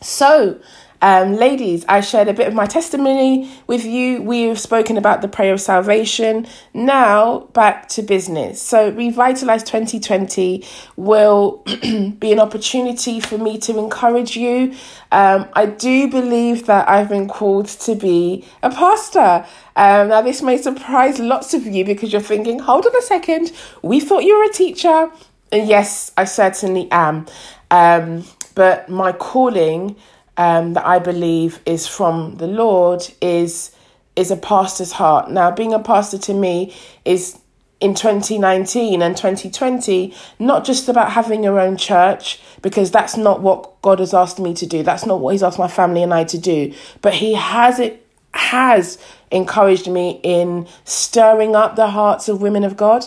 So, 0.00 0.58
um, 1.02 1.34
ladies, 1.34 1.84
I 1.88 2.00
shared 2.00 2.28
a 2.28 2.32
bit 2.32 2.46
of 2.46 2.54
my 2.54 2.64
testimony 2.64 3.50
with 3.66 3.84
you. 3.84 4.22
We've 4.22 4.58
spoken 4.58 4.96
about 4.96 5.20
the 5.20 5.26
prayer 5.26 5.52
of 5.52 5.60
salvation. 5.60 6.46
Now, 6.72 7.40
back 7.54 7.88
to 7.90 8.02
business. 8.02 8.62
So, 8.62 8.90
Revitalize 8.90 9.64
2020 9.64 10.64
will 10.94 11.64
be 12.20 12.30
an 12.30 12.38
opportunity 12.38 13.18
for 13.18 13.36
me 13.36 13.58
to 13.58 13.80
encourage 13.80 14.36
you. 14.36 14.74
Um, 15.10 15.48
I 15.54 15.66
do 15.66 16.08
believe 16.08 16.66
that 16.66 16.88
I've 16.88 17.08
been 17.08 17.26
called 17.26 17.66
to 17.66 17.96
be 17.96 18.46
a 18.62 18.70
pastor. 18.70 19.44
Um, 19.74 20.08
now, 20.08 20.22
this 20.22 20.40
may 20.40 20.56
surprise 20.56 21.18
lots 21.18 21.52
of 21.52 21.66
you 21.66 21.84
because 21.84 22.12
you're 22.12 22.22
thinking, 22.22 22.60
hold 22.60 22.86
on 22.86 22.96
a 22.96 23.02
second, 23.02 23.50
we 23.82 23.98
thought 23.98 24.22
you 24.22 24.38
were 24.38 24.44
a 24.44 24.52
teacher. 24.52 25.10
And 25.50 25.68
yes, 25.68 26.12
I 26.16 26.26
certainly 26.26 26.86
am. 26.92 27.26
Um, 27.72 28.24
but 28.54 28.88
my 28.88 29.10
calling 29.10 29.96
um, 30.36 30.74
that 30.74 30.86
I 30.86 30.98
believe 30.98 31.60
is 31.66 31.86
from 31.86 32.36
the 32.36 32.46
Lord 32.46 33.02
is 33.20 33.74
is 34.14 34.30
a 34.30 34.36
pastor's 34.36 34.92
heart. 34.92 35.30
Now, 35.30 35.50
being 35.50 35.72
a 35.72 35.78
pastor 35.78 36.18
to 36.18 36.34
me 36.34 36.74
is 37.04 37.38
in 37.80 37.94
2019 37.94 39.02
and 39.02 39.16
2020 39.16 40.14
not 40.38 40.64
just 40.64 40.88
about 40.88 41.12
having 41.12 41.42
your 41.42 41.58
own 41.58 41.76
church 41.76 42.40
because 42.60 42.90
that's 42.90 43.16
not 43.16 43.40
what 43.40 43.80
God 43.82 43.98
has 43.98 44.14
asked 44.14 44.38
me 44.38 44.54
to 44.54 44.66
do. 44.66 44.82
That's 44.82 45.06
not 45.06 45.20
what 45.20 45.32
He's 45.32 45.42
asked 45.42 45.58
my 45.58 45.68
family 45.68 46.02
and 46.02 46.14
I 46.14 46.24
to 46.24 46.38
do. 46.38 46.74
But 47.00 47.14
He 47.14 47.34
has 47.34 47.78
it 47.80 48.06
has 48.34 48.98
encouraged 49.30 49.88
me 49.90 50.20
in 50.22 50.66
stirring 50.84 51.56
up 51.56 51.76
the 51.76 51.88
hearts 51.88 52.28
of 52.28 52.40
women 52.40 52.64
of 52.64 52.76
God, 52.76 53.06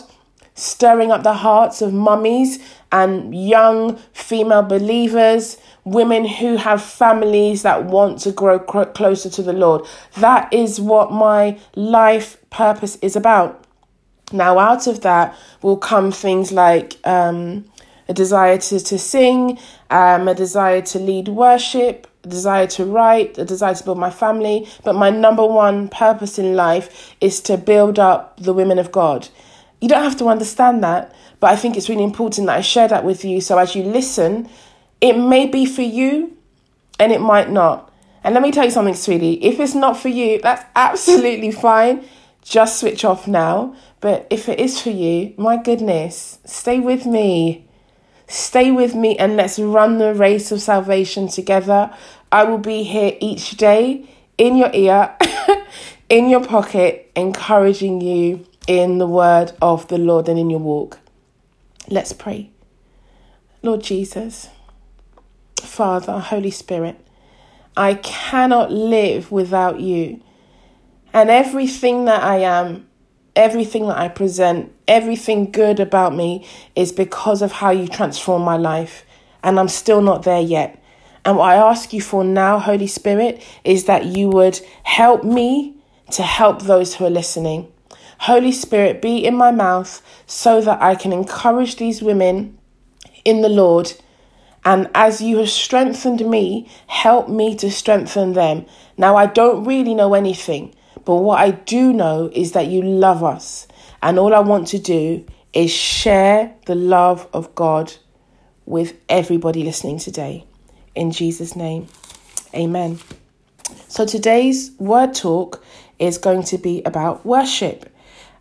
stirring 0.54 1.10
up 1.10 1.22
the 1.22 1.34
hearts 1.34 1.80
of 1.82 1.92
mummies 1.92 2.58
and 2.92 3.34
young 3.34 3.96
female 4.12 4.62
believers 4.62 5.56
women 5.86 6.24
who 6.24 6.56
have 6.56 6.82
families 6.82 7.62
that 7.62 7.84
want 7.84 8.18
to 8.18 8.32
grow 8.32 8.58
cr- 8.58 8.82
closer 8.82 9.30
to 9.30 9.42
the 9.42 9.52
Lord. 9.52 9.86
That 10.16 10.52
is 10.52 10.80
what 10.80 11.12
my 11.12 11.58
life 11.76 12.36
purpose 12.50 12.96
is 12.96 13.14
about. 13.14 13.64
Now, 14.32 14.58
out 14.58 14.88
of 14.88 15.02
that 15.02 15.36
will 15.62 15.76
come 15.76 16.10
things 16.10 16.50
like 16.50 16.96
um, 17.04 17.64
a 18.08 18.12
desire 18.12 18.58
to, 18.58 18.80
to 18.80 18.98
sing, 18.98 19.60
um, 19.88 20.26
a 20.26 20.34
desire 20.34 20.82
to 20.82 20.98
lead 20.98 21.28
worship, 21.28 22.08
a 22.24 22.28
desire 22.28 22.66
to 22.66 22.84
write, 22.84 23.38
a 23.38 23.44
desire 23.44 23.74
to 23.74 23.84
build 23.84 23.98
my 23.98 24.10
family. 24.10 24.68
But 24.82 24.96
my 24.96 25.10
number 25.10 25.46
one 25.46 25.88
purpose 25.88 26.36
in 26.36 26.56
life 26.56 27.14
is 27.20 27.40
to 27.42 27.56
build 27.56 28.00
up 28.00 28.40
the 28.40 28.52
women 28.52 28.80
of 28.80 28.90
God. 28.90 29.28
You 29.80 29.88
don't 29.88 30.02
have 30.02 30.18
to 30.18 30.26
understand 30.26 30.82
that, 30.82 31.14
but 31.38 31.52
I 31.52 31.56
think 31.56 31.76
it's 31.76 31.88
really 31.88 32.02
important 32.02 32.48
that 32.48 32.56
I 32.56 32.62
share 32.62 32.88
that 32.88 33.04
with 33.04 33.24
you. 33.24 33.40
So 33.40 33.56
as 33.58 33.76
you 33.76 33.84
listen, 33.84 34.48
it 35.00 35.18
may 35.18 35.46
be 35.46 35.66
for 35.66 35.82
you 35.82 36.36
and 36.98 37.12
it 37.12 37.20
might 37.20 37.50
not. 37.50 37.92
And 38.24 38.34
let 38.34 38.42
me 38.42 38.50
tell 38.50 38.64
you 38.64 38.70
something, 38.70 38.94
sweetie. 38.94 39.34
If 39.34 39.60
it's 39.60 39.74
not 39.74 39.96
for 39.96 40.08
you, 40.08 40.40
that's 40.40 40.64
absolutely 40.76 41.52
fine. 41.52 42.04
Just 42.42 42.80
switch 42.80 43.04
off 43.04 43.26
now. 43.28 43.76
But 44.00 44.26
if 44.30 44.48
it 44.48 44.58
is 44.58 44.80
for 44.80 44.90
you, 44.90 45.34
my 45.36 45.56
goodness, 45.56 46.38
stay 46.44 46.80
with 46.80 47.06
me. 47.06 47.66
Stay 48.28 48.72
with 48.72 48.94
me 48.94 49.16
and 49.16 49.36
let's 49.36 49.58
run 49.58 49.98
the 49.98 50.12
race 50.12 50.50
of 50.50 50.60
salvation 50.60 51.28
together. 51.28 51.94
I 52.32 52.44
will 52.44 52.58
be 52.58 52.82
here 52.82 53.16
each 53.20 53.52
day 53.52 54.08
in 54.36 54.56
your 54.56 54.70
ear, 54.74 55.16
in 56.08 56.28
your 56.28 56.44
pocket, 56.44 57.10
encouraging 57.14 58.00
you 58.00 58.44
in 58.66 58.98
the 58.98 59.06
word 59.06 59.52
of 59.62 59.86
the 59.88 59.98
Lord 59.98 60.28
and 60.28 60.38
in 60.38 60.50
your 60.50 60.58
walk. 60.58 60.98
Let's 61.88 62.12
pray. 62.12 62.50
Lord 63.62 63.82
Jesus. 63.82 64.48
Father, 65.66 66.18
Holy 66.18 66.50
Spirit, 66.50 66.98
I 67.76 67.94
cannot 67.94 68.72
live 68.72 69.30
without 69.30 69.80
you. 69.80 70.22
And 71.12 71.30
everything 71.30 72.06
that 72.06 72.22
I 72.22 72.38
am, 72.38 72.86
everything 73.34 73.86
that 73.88 73.98
I 73.98 74.08
present, 74.08 74.72
everything 74.88 75.50
good 75.50 75.80
about 75.80 76.14
me 76.14 76.46
is 76.74 76.92
because 76.92 77.42
of 77.42 77.52
how 77.52 77.70
you 77.70 77.88
transform 77.88 78.42
my 78.42 78.56
life. 78.56 79.04
And 79.42 79.60
I'm 79.60 79.68
still 79.68 80.00
not 80.00 80.22
there 80.22 80.40
yet. 80.40 80.82
And 81.24 81.36
what 81.36 81.50
I 81.50 81.56
ask 81.56 81.92
you 81.92 82.00
for 82.00 82.22
now, 82.22 82.58
Holy 82.58 82.86
Spirit, 82.86 83.42
is 83.64 83.84
that 83.84 84.06
you 84.06 84.28
would 84.28 84.60
help 84.84 85.24
me 85.24 85.76
to 86.12 86.22
help 86.22 86.62
those 86.62 86.94
who 86.94 87.04
are 87.04 87.10
listening. 87.10 87.72
Holy 88.20 88.52
Spirit, 88.52 89.02
be 89.02 89.24
in 89.24 89.34
my 89.34 89.50
mouth 89.50 90.02
so 90.26 90.60
that 90.60 90.80
I 90.80 90.94
can 90.94 91.12
encourage 91.12 91.76
these 91.76 92.00
women 92.00 92.58
in 93.24 93.42
the 93.42 93.48
Lord 93.48 93.92
and 94.66 94.90
as 94.96 95.20
you 95.20 95.38
have 95.38 95.48
strengthened 95.48 96.28
me, 96.28 96.68
help 96.88 97.28
me 97.28 97.54
to 97.54 97.70
strengthen 97.70 98.32
them. 98.32 98.66
Now, 98.98 99.14
I 99.14 99.26
don't 99.26 99.64
really 99.64 99.94
know 99.94 100.12
anything, 100.12 100.74
but 101.04 101.14
what 101.18 101.38
I 101.38 101.52
do 101.52 101.92
know 101.92 102.28
is 102.34 102.50
that 102.52 102.66
you 102.66 102.82
love 102.82 103.22
us. 103.22 103.68
And 104.02 104.18
all 104.18 104.34
I 104.34 104.40
want 104.40 104.66
to 104.68 104.80
do 104.80 105.24
is 105.52 105.70
share 105.70 106.52
the 106.66 106.74
love 106.74 107.28
of 107.32 107.54
God 107.54 107.94
with 108.64 108.94
everybody 109.08 109.62
listening 109.62 110.00
today. 110.00 110.44
In 110.96 111.12
Jesus' 111.12 111.54
name, 111.54 111.86
amen. 112.52 112.98
So 113.86 114.04
today's 114.04 114.72
word 114.80 115.14
talk 115.14 115.64
is 116.00 116.18
going 116.18 116.42
to 116.42 116.58
be 116.58 116.82
about 116.82 117.24
worship. 117.24 117.88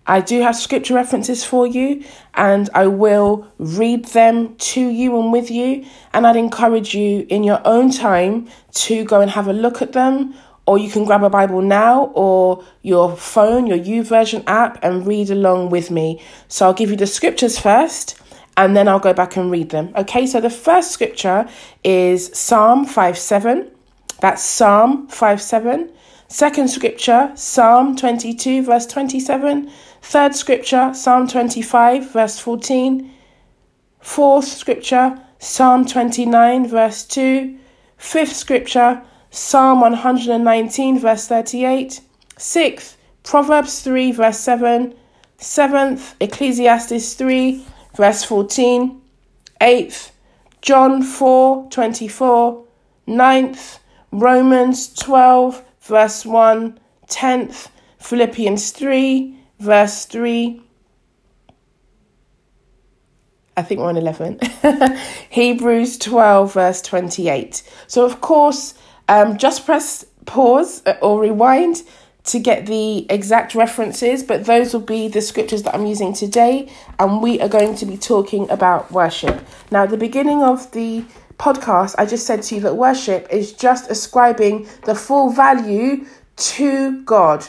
I 0.08 0.22
do 0.22 0.42
have 0.42 0.56
scripture 0.56 0.94
references 0.94 1.44
for 1.44 1.66
you 1.66 2.04
and 2.36 2.70
I 2.74 2.88
will 2.88 3.48
read 3.58 4.06
them 4.06 4.56
to 4.56 4.82
you 4.82 5.20
and 5.20 5.32
with 5.32 5.50
you. 5.50 5.86
And 6.14 6.28
I'd 6.28 6.36
encourage 6.36 6.94
you 6.94 7.26
in 7.30 7.44
your 7.44 7.62
own 7.66 7.90
time 7.92 8.48
to 8.74 9.04
go 9.04 9.22
and 9.22 9.32
have 9.32 9.48
a 9.48 9.54
look 9.54 9.82
at 9.82 9.94
them. 9.94 10.36
Or 10.68 10.78
you 10.78 10.90
can 10.90 11.06
grab 11.06 11.24
a 11.24 11.30
Bible 11.30 11.62
now 11.62 12.06
or 12.16 12.64
your 12.82 13.16
phone, 13.16 13.68
your 13.68 13.78
YouVersion 13.78 14.44
app, 14.48 14.84
and 14.84 15.06
read 15.06 15.30
along 15.30 15.70
with 15.70 15.92
me. 15.92 16.22
So 16.48 16.66
I'll 16.66 16.74
give 16.74 16.90
you 16.90 16.98
the 16.98 17.08
scriptures 17.08 17.60
first 17.60 18.20
and 18.58 18.76
then 18.76 18.88
I'll 18.88 19.00
go 19.00 19.14
back 19.14 19.36
and 19.36 19.52
read 19.52 19.70
them. 19.70 19.92
Okay, 19.96 20.26
so 20.26 20.40
the 20.40 20.50
first 20.50 20.92
scripture 20.92 21.48
is 21.84 22.32
Psalm 22.38 22.86
5 22.86 23.18
7. 23.18 23.72
That's 24.22 24.44
Psalm 24.44 25.08
5 25.08 25.42
7. 25.42 25.92
Second 26.28 26.70
scripture, 26.70 27.32
Psalm 27.36 27.96
22, 27.96 28.64
verse 28.64 28.88
27. 28.88 29.72
Third 30.08 30.36
scripture, 30.36 30.94
Psalm 30.94 31.28
25, 31.28 32.12
verse 32.12 32.38
14. 32.38 33.12
Fourth 34.00 34.46
scripture, 34.46 35.20
Psalm 35.40 35.84
29, 35.84 36.68
verse 36.68 37.04
2. 37.06 37.58
Fifth 37.98 38.36
scripture, 38.36 39.02
Psalm 39.32 39.82
119, 39.82 41.00
verse 41.00 41.28
38. 41.28 42.02
Sixth, 42.38 42.98
Proverbs 43.24 43.82
3, 43.82 44.12
verse 44.12 44.40
7. 44.40 44.94
Seventh, 45.38 46.16
Ecclesiastes 46.20 47.16
3, 47.16 47.66
verse 47.96 48.24
14. 48.24 49.02
Eighth, 49.60 50.12
John 50.62 51.02
4, 51.02 51.68
24. 51.72 52.64
Ninth, 53.08 53.80
Romans 54.12 54.94
12, 54.94 55.64
verse 55.82 56.28
1. 56.28 56.80
Tenth, 57.08 57.72
Philippians 57.98 58.70
3, 58.70 59.36
verse 59.60 60.06
3. 60.06 60.62
I 63.58 63.62
think 63.62 63.80
we're 63.80 63.88
on 63.88 63.98
11. 63.98 64.40
Hebrews 65.30 65.98
12, 65.98 66.54
verse 66.54 66.82
28. 66.82 67.64
So, 67.88 68.06
of 68.06 68.20
course, 68.22 68.74
um, 69.08 69.38
just 69.38 69.66
press 69.66 70.06
pause 70.26 70.82
uh, 70.86 70.96
or 71.02 71.22
rewind 71.22 71.84
to 72.26 72.40
get 72.40 72.66
the 72.66 73.10
exact 73.12 73.54
references, 73.54 74.24
but 74.24 74.46
those 74.46 74.74
will 74.74 74.82
be 74.82 75.08
the 75.08 75.22
scriptures 75.22 75.64
that 75.64 75.76
I'm 75.76 75.86
using 75.86 76.12
today, 76.12 76.72
and 76.98 77.22
we 77.22 77.40
are 77.40 77.48
going 77.48 77.76
to 77.76 77.86
be 77.86 77.98
talking 77.98 78.50
about 78.50 78.92
worship. 78.92 79.46
Now, 79.70 79.84
at 79.84 79.92
the 79.92 79.98
beginning 79.98 80.42
of 80.42 80.72
the 80.72 81.06
podcast, 81.38 81.96
I 81.98 82.06
just 82.06 82.26
said 82.26 82.42
to 82.44 82.56
you 82.56 82.62
that 82.62 82.76
worship 82.76 83.28
is 83.30 83.54
just 83.54 83.92
ascribing 83.92 84.68
the 84.86 84.96
full 84.96 85.30
value 85.30 86.06
to 86.36 87.04
God. 87.04 87.48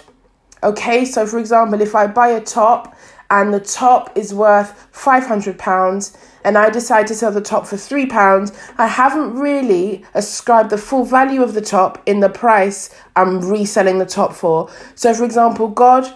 Okay, 0.62 1.04
so 1.04 1.26
for 1.26 1.38
example, 1.38 1.80
if 1.80 1.94
I 1.94 2.06
buy 2.06 2.28
a 2.28 2.40
top 2.40 2.96
and 3.30 3.52
the 3.52 3.60
top 3.60 4.16
is 4.16 4.32
worth 4.32 4.88
£500 4.92 6.16
and 6.44 6.56
I 6.56 6.70
decide 6.70 7.06
to 7.08 7.14
sell 7.14 7.32
the 7.32 7.40
top 7.40 7.66
for 7.66 7.76
£3, 7.76 8.56
I 8.78 8.86
haven't 8.86 9.34
really 9.34 10.04
ascribed 10.14 10.70
the 10.70 10.78
full 10.78 11.04
value 11.04 11.42
of 11.42 11.54
the 11.54 11.60
top 11.60 12.02
in 12.06 12.20
the 12.20 12.28
price 12.28 12.94
I'm 13.16 13.40
reselling 13.40 13.98
the 13.98 14.06
top 14.06 14.32
for. 14.32 14.70
So, 14.94 15.12
for 15.12 15.24
example, 15.24 15.68
God, 15.68 16.12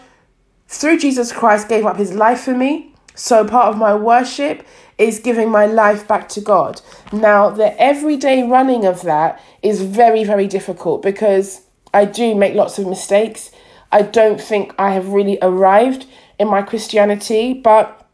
through 0.69 0.99
Jesus 0.99 1.33
Christ, 1.33 1.69
gave 1.69 1.85
up 1.85 1.97
his 1.97 2.15
life 2.15 2.41
for 2.41 2.55
me. 2.55 2.95
So, 3.15 3.45
part 3.45 3.67
of 3.67 3.77
my 3.77 3.95
worship 3.95 4.65
is 4.97 5.19
giving 5.19 5.51
my 5.51 5.67
life 5.67 6.07
back 6.07 6.29
to 6.31 6.41
God. 6.41 6.81
Now, 7.13 7.51
the 7.51 7.79
everyday 7.81 8.43
running 8.43 8.87
of 8.87 9.03
that 9.03 9.43
is 9.63 9.83
very, 9.83 10.25
very 10.25 10.47
difficult 10.47 11.03
because 11.03 11.63
I 11.93 12.05
do 12.05 12.35
make 12.35 12.55
lots 12.55 12.79
of 12.79 12.87
mistakes. 12.87 13.51
I 13.93 14.03
don't 14.03 14.41
think 14.41 14.75
I 14.79 14.93
have 14.93 15.09
really 15.09 15.39
arrived 15.43 16.07
in 16.39 16.49
my 16.49 16.63
Christianity, 16.63 17.55
but 17.55 18.09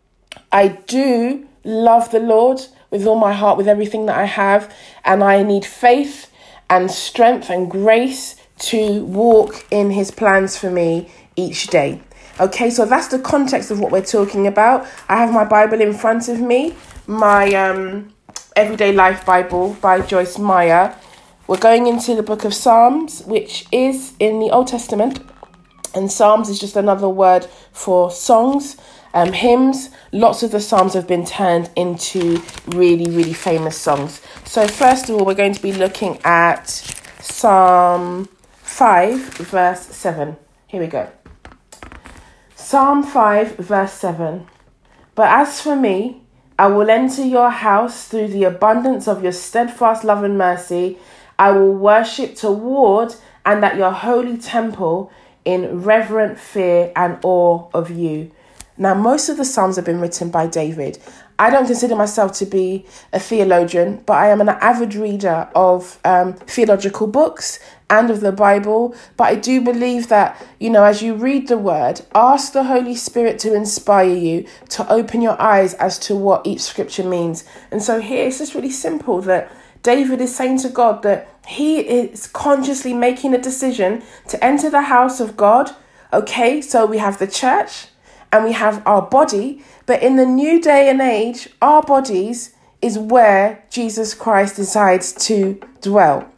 I 0.50 0.68
do 0.68 1.46
love 1.64 2.10
the 2.10 2.20
Lord 2.20 2.60
with 2.90 3.06
all 3.06 3.18
my 3.18 3.32
heart, 3.32 3.58
with 3.58 3.68
everything 3.68 4.06
that 4.06 4.16
I 4.16 4.24
have, 4.24 4.72
and 5.04 5.22
I 5.22 5.42
need 5.42 5.64
faith 5.64 6.30
and 6.70 6.90
strength 6.90 7.50
and 7.50 7.70
grace 7.70 8.36
to 8.58 9.04
walk 9.04 9.66
in 9.70 9.90
His 9.90 10.10
plans 10.10 10.56
for 10.56 10.70
me 10.70 11.10
each 11.36 11.66
day. 11.68 12.00
Okay, 12.40 12.70
so 12.70 12.84
that's 12.84 13.08
the 13.08 13.18
context 13.18 13.70
of 13.70 13.80
what 13.80 13.92
we're 13.92 14.04
talking 14.04 14.46
about. 14.46 14.86
I 15.08 15.16
have 15.16 15.32
my 15.32 15.44
Bible 15.44 15.80
in 15.80 15.94
front 15.94 16.28
of 16.28 16.40
me, 16.40 16.74
my 17.06 17.52
um, 17.54 18.12
Everyday 18.54 18.92
Life 18.92 19.24
Bible 19.24 19.76
by 19.80 20.00
Joyce 20.00 20.38
Meyer. 20.38 20.94
We're 21.46 21.58
going 21.58 21.86
into 21.86 22.14
the 22.14 22.22
book 22.22 22.44
of 22.44 22.52
Psalms, 22.52 23.22
which 23.22 23.66
is 23.70 24.14
in 24.18 24.40
the 24.40 24.50
Old 24.50 24.66
Testament, 24.66 25.20
and 25.96 26.12
Psalms 26.12 26.48
is 26.48 26.58
just 26.58 26.76
another 26.76 27.08
word 27.08 27.46
for 27.72 28.10
songs, 28.10 28.76
um, 29.14 29.32
hymns. 29.32 29.90
Lots 30.12 30.42
of 30.42 30.52
the 30.52 30.60
Psalms 30.60 30.92
have 30.92 31.08
been 31.08 31.24
turned 31.24 31.70
into 31.74 32.42
really, 32.68 33.10
really 33.10 33.32
famous 33.32 33.78
songs. 33.78 34.20
So, 34.44 34.68
first 34.68 35.08
of 35.08 35.16
all, 35.16 35.24
we're 35.24 35.34
going 35.34 35.54
to 35.54 35.62
be 35.62 35.72
looking 35.72 36.20
at 36.22 36.68
Psalm 37.20 38.28
5, 38.58 39.18
verse 39.38 39.80
7. 39.80 40.36
Here 40.66 40.80
we 40.80 40.86
go. 40.86 41.10
Psalm 42.54 43.02
5, 43.02 43.56
verse 43.56 43.92
7. 43.92 44.46
But 45.14 45.28
as 45.28 45.62
for 45.62 45.76
me, 45.76 46.22
I 46.58 46.66
will 46.66 46.90
enter 46.90 47.24
your 47.24 47.50
house 47.50 48.08
through 48.08 48.28
the 48.28 48.44
abundance 48.44 49.08
of 49.08 49.22
your 49.22 49.32
steadfast 49.32 50.04
love 50.04 50.24
and 50.24 50.36
mercy. 50.36 50.98
I 51.38 51.52
will 51.52 51.74
worship 51.74 52.34
toward 52.34 53.14
and 53.46 53.64
at 53.64 53.76
your 53.76 53.92
holy 53.92 54.36
temple 54.36 55.10
in 55.46 55.82
reverent 55.82 56.38
fear 56.38 56.92
and 56.94 57.18
awe 57.22 57.68
of 57.72 57.90
you. 57.90 58.30
Now, 58.76 58.92
most 58.92 59.30
of 59.30 59.38
the 59.38 59.44
Psalms 59.44 59.76
have 59.76 59.86
been 59.86 60.00
written 60.00 60.30
by 60.30 60.46
David. 60.46 60.98
I 61.38 61.48
don't 61.50 61.66
consider 61.66 61.96
myself 61.96 62.32
to 62.34 62.46
be 62.46 62.84
a 63.12 63.20
theologian, 63.20 64.02
but 64.04 64.14
I 64.14 64.28
am 64.28 64.40
an 64.42 64.50
avid 64.50 64.94
reader 64.94 65.48
of 65.54 65.98
um, 66.04 66.34
theological 66.34 67.06
books 67.06 67.58
and 67.88 68.10
of 68.10 68.20
the 68.20 68.32
Bible. 68.32 68.94
But 69.16 69.24
I 69.24 69.34
do 69.36 69.62
believe 69.62 70.08
that, 70.08 70.44
you 70.58 70.68
know, 70.68 70.84
as 70.84 71.00
you 71.00 71.14
read 71.14 71.48
the 71.48 71.56
word, 71.56 72.02
ask 72.14 72.52
the 72.52 72.64
Holy 72.64 72.94
Spirit 72.94 73.38
to 73.40 73.54
inspire 73.54 74.14
you 74.14 74.46
to 74.70 74.90
open 74.90 75.22
your 75.22 75.40
eyes 75.40 75.72
as 75.74 75.98
to 76.00 76.16
what 76.16 76.46
each 76.46 76.60
scripture 76.60 77.04
means. 77.04 77.44
And 77.70 77.82
so 77.82 78.00
here 78.00 78.26
it's 78.26 78.38
just 78.38 78.54
really 78.54 78.70
simple 78.70 79.22
that 79.22 79.50
David 79.86 80.20
is 80.20 80.34
saying 80.34 80.58
to 80.58 80.68
God 80.68 81.04
that 81.04 81.28
he 81.46 81.78
is 81.78 82.26
consciously 82.26 82.92
making 82.92 83.32
a 83.32 83.38
decision 83.38 84.02
to 84.26 84.44
enter 84.44 84.68
the 84.68 84.82
house 84.82 85.20
of 85.20 85.36
God. 85.36 85.70
Okay, 86.12 86.60
so 86.60 86.84
we 86.84 86.98
have 86.98 87.20
the 87.20 87.28
church 87.28 87.86
and 88.32 88.42
we 88.42 88.50
have 88.50 88.82
our 88.84 89.00
body, 89.00 89.62
but 89.86 90.02
in 90.02 90.16
the 90.16 90.26
new 90.26 90.60
day 90.60 90.90
and 90.90 91.00
age, 91.00 91.50
our 91.62 91.82
bodies 91.82 92.52
is 92.82 92.98
where 92.98 93.64
Jesus 93.70 94.12
Christ 94.12 94.56
decides 94.56 95.12
to 95.26 95.60
dwell. 95.82 96.28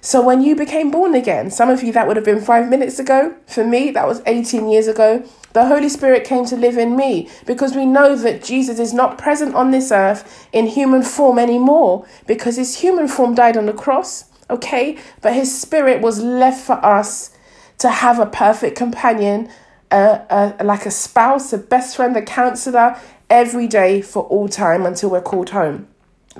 So 0.00 0.20
when 0.20 0.42
you 0.42 0.56
became 0.56 0.90
born 0.90 1.14
again, 1.14 1.52
some 1.52 1.70
of 1.70 1.84
you 1.84 1.92
that 1.92 2.08
would 2.08 2.16
have 2.16 2.24
been 2.24 2.40
five 2.40 2.68
minutes 2.68 2.98
ago. 2.98 3.36
For 3.46 3.64
me, 3.64 3.92
that 3.92 4.08
was 4.08 4.22
18 4.26 4.68
years 4.68 4.88
ago. 4.88 5.24
The 5.52 5.66
Holy 5.66 5.88
Spirit 5.88 6.24
came 6.24 6.44
to 6.46 6.56
live 6.56 6.76
in 6.76 6.96
me 6.96 7.28
because 7.46 7.74
we 7.74 7.86
know 7.86 8.14
that 8.16 8.44
Jesus 8.44 8.78
is 8.78 8.92
not 8.92 9.18
present 9.18 9.54
on 9.54 9.70
this 9.70 9.90
earth 9.90 10.48
in 10.52 10.66
human 10.66 11.02
form 11.02 11.38
anymore 11.38 12.06
because 12.26 12.56
his 12.56 12.80
human 12.80 13.08
form 13.08 13.34
died 13.34 13.56
on 13.56 13.66
the 13.66 13.72
cross, 13.72 14.26
okay? 14.50 14.98
But 15.22 15.34
his 15.34 15.58
spirit 15.58 16.00
was 16.00 16.22
left 16.22 16.64
for 16.64 16.84
us 16.84 17.30
to 17.78 17.88
have 17.88 18.18
a 18.18 18.26
perfect 18.26 18.76
companion, 18.76 19.48
uh, 19.90 20.20
uh, 20.28 20.52
like 20.62 20.84
a 20.84 20.90
spouse, 20.90 21.52
a 21.52 21.58
best 21.58 21.96
friend, 21.96 22.16
a 22.16 22.22
counselor, 22.22 23.00
every 23.30 23.66
day 23.66 24.02
for 24.02 24.24
all 24.24 24.48
time 24.48 24.84
until 24.84 25.10
we're 25.10 25.22
called 25.22 25.50
home. 25.50 25.88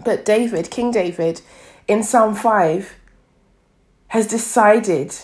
But 0.04 0.24
David, 0.24 0.70
King 0.70 0.90
David, 0.90 1.40
in 1.86 2.02
Psalm 2.02 2.34
5, 2.34 2.94
has 4.08 4.26
decided 4.26 5.14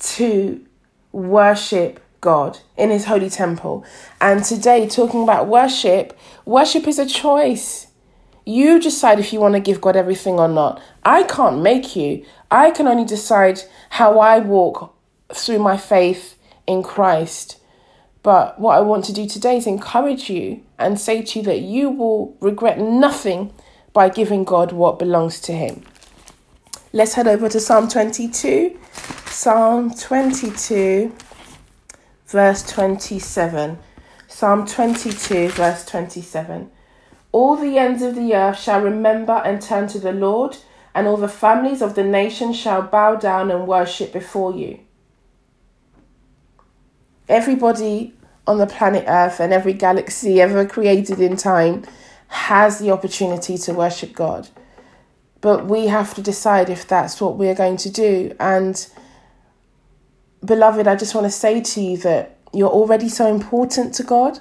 to 0.00 0.66
worship 1.14 2.00
God 2.20 2.58
in 2.76 2.90
his 2.90 3.04
holy 3.04 3.30
temple. 3.30 3.84
And 4.20 4.44
today, 4.44 4.88
talking 4.88 5.22
about 5.22 5.46
worship, 5.46 6.18
worship 6.44 6.88
is 6.88 6.98
a 6.98 7.06
choice. 7.06 7.86
You 8.44 8.80
decide 8.80 9.20
if 9.20 9.32
you 9.32 9.40
want 9.40 9.54
to 9.54 9.60
give 9.60 9.80
God 9.80 9.96
everything 9.96 10.34
or 10.34 10.48
not. 10.48 10.82
I 11.04 11.22
can't 11.22 11.62
make 11.62 11.96
you. 11.96 12.24
I 12.50 12.70
can 12.70 12.88
only 12.88 13.04
decide 13.04 13.62
how 13.90 14.18
I 14.18 14.38
walk 14.40 14.94
through 15.32 15.60
my 15.60 15.76
faith 15.76 16.36
in 16.66 16.82
Christ. 16.82 17.60
But 18.22 18.58
what 18.58 18.76
I 18.76 18.80
want 18.80 19.04
to 19.06 19.12
do 19.12 19.26
today 19.28 19.58
is 19.58 19.66
encourage 19.66 20.30
you 20.30 20.62
and 20.78 20.98
say 20.98 21.22
to 21.22 21.38
you 21.38 21.44
that 21.44 21.60
you 21.60 21.90
will 21.90 22.36
regret 22.40 22.78
nothing 22.78 23.52
by 23.92 24.08
giving 24.08 24.44
God 24.44 24.72
what 24.72 24.98
belongs 24.98 25.40
to 25.40 25.52
Him. 25.52 25.82
Let's 26.92 27.14
head 27.14 27.28
over 27.28 27.48
to 27.48 27.60
Psalm 27.60 27.88
22. 27.88 28.78
Psalm 29.36 29.92
22, 29.92 31.12
verse 32.28 32.62
27. 32.70 33.78
Psalm 34.28 34.64
22, 34.64 35.48
verse 35.48 35.84
27. 35.84 36.70
All 37.32 37.56
the 37.56 37.76
ends 37.76 38.00
of 38.00 38.14
the 38.14 38.32
earth 38.32 38.60
shall 38.60 38.80
remember 38.80 39.42
and 39.44 39.60
turn 39.60 39.88
to 39.88 39.98
the 39.98 40.12
Lord, 40.12 40.58
and 40.94 41.08
all 41.08 41.16
the 41.16 41.26
families 41.26 41.82
of 41.82 41.96
the 41.96 42.04
nations 42.04 42.56
shall 42.56 42.82
bow 42.82 43.16
down 43.16 43.50
and 43.50 43.66
worship 43.66 44.12
before 44.12 44.54
you. 44.54 44.78
Everybody 47.28 48.14
on 48.46 48.58
the 48.58 48.68
planet 48.68 49.04
Earth 49.08 49.40
and 49.40 49.52
every 49.52 49.72
galaxy 49.72 50.40
ever 50.40 50.64
created 50.64 51.18
in 51.18 51.36
time 51.36 51.82
has 52.28 52.78
the 52.78 52.92
opportunity 52.92 53.58
to 53.58 53.74
worship 53.74 54.12
God 54.12 54.48
but 55.44 55.66
we 55.66 55.88
have 55.88 56.14
to 56.14 56.22
decide 56.22 56.70
if 56.70 56.88
that's 56.88 57.20
what 57.20 57.36
we're 57.36 57.54
going 57.54 57.76
to 57.76 57.90
do. 57.90 58.34
And, 58.40 58.88
beloved, 60.44 60.86
I 60.86 60.96
just 60.96 61.14
want 61.14 61.26
to 61.26 61.30
say 61.30 61.60
to 61.60 61.80
you 61.80 61.96
that 61.98 62.36
you're 62.52 62.70
already 62.70 63.08
so 63.08 63.26
important 63.26 63.94
to 63.94 64.02
God, 64.02 64.38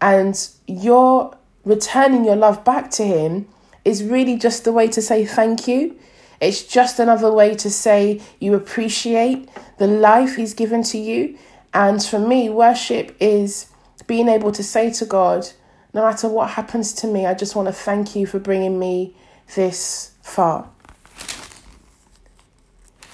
and 0.00 0.48
your 0.66 1.36
returning 1.64 2.24
your 2.24 2.36
love 2.36 2.64
back 2.64 2.90
to 2.92 3.04
Him 3.04 3.48
is 3.84 4.02
really 4.02 4.36
just 4.36 4.64
the 4.64 4.72
way 4.72 4.88
to 4.88 5.02
say 5.02 5.24
thank 5.24 5.68
you. 5.68 5.98
It's 6.40 6.64
just 6.64 6.98
another 6.98 7.32
way 7.32 7.54
to 7.56 7.70
say 7.70 8.20
you 8.40 8.54
appreciate 8.54 9.48
the 9.78 9.86
life 9.86 10.36
He's 10.36 10.54
given 10.54 10.82
to 10.84 10.98
you. 10.98 11.38
And 11.74 12.02
for 12.02 12.18
me, 12.18 12.50
worship 12.50 13.16
is 13.20 13.66
being 14.06 14.28
able 14.28 14.52
to 14.52 14.62
say 14.62 14.90
to 14.94 15.06
God, 15.06 15.48
no 15.94 16.02
matter 16.02 16.28
what 16.28 16.50
happens 16.50 16.92
to 16.94 17.06
me, 17.06 17.26
I 17.26 17.34
just 17.34 17.54
want 17.54 17.68
to 17.68 17.72
thank 17.72 18.16
you 18.16 18.26
for 18.26 18.38
bringing 18.38 18.78
me 18.78 19.14
this 19.54 20.12
far. 20.22 20.68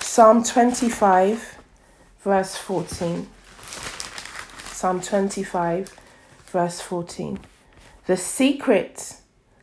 Psalm 0.00 0.42
25, 0.42 1.57
verse 2.28 2.56
14. 2.56 3.26
Psalm 4.70 5.00
25, 5.00 5.94
verse 6.48 6.78
14. 6.82 7.38
The 8.04 8.18
secret 8.18 9.14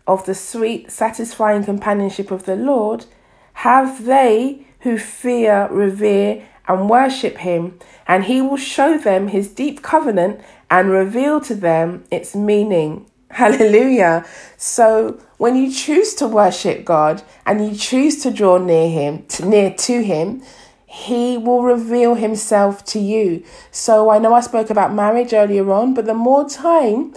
of 0.08 0.26
the 0.26 0.34
sweet, 0.34 0.92
satisfying 0.92 1.64
companionship 1.64 2.32
of 2.32 2.46
the 2.46 2.56
Lord 2.56 3.06
have 3.54 4.06
they 4.06 4.66
who 4.80 4.98
fear, 4.98 5.68
revere, 5.70 6.44
and 6.68 6.90
worship 6.90 7.38
him, 7.38 7.78
and 8.08 8.24
he 8.24 8.42
will 8.42 8.58
show 8.58 8.98
them 8.98 9.28
his 9.28 9.48
deep 9.48 9.84
covenant 9.84 10.42
and 10.72 10.90
reveal 10.90 11.40
to 11.42 11.54
them 11.54 12.04
its 12.10 12.36
meaning. 12.36 13.06
Hallelujah. 13.30 14.26
So 14.58 15.22
when 15.38 15.56
you 15.56 15.72
choose 15.72 16.16
to 16.16 16.28
worship 16.28 16.84
God 16.84 17.22
and 17.46 17.64
you 17.64 17.76
choose 17.76 18.24
to 18.24 18.32
draw 18.32 18.58
near 18.58 18.90
him, 18.90 19.24
to, 19.28 19.46
near 19.46 19.72
to 19.72 20.04
him, 20.04 20.42
he 20.86 21.38
will 21.38 21.64
reveal 21.64 22.16
himself 22.16 22.86
to 22.86 23.00
you. 23.00 23.44
So 23.72 24.10
I 24.10 24.20
know 24.20 24.34
I 24.34 24.42
spoke 24.42 24.70
about 24.70 24.94
marriage 24.94 25.34
earlier 25.34 25.72
on, 25.72 25.94
but 25.94 26.06
the 26.06 26.14
more 26.14 26.48
time 26.48 27.14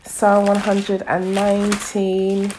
Psalm 0.04 0.46
119, 0.46 2.52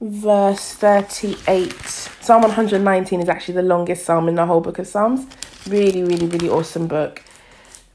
verse 0.00 0.74
38. 0.74 1.72
Psalm 1.72 2.42
119 2.42 3.20
is 3.20 3.28
actually 3.28 3.54
the 3.54 3.62
longest 3.62 4.04
psalm 4.04 4.28
in 4.28 4.34
the 4.34 4.44
whole 4.44 4.60
book 4.60 4.78
of 4.78 4.86
Psalms. 4.86 5.26
Really, 5.68 6.02
really, 6.02 6.26
really 6.26 6.50
awesome 6.50 6.86
book. 6.86 7.22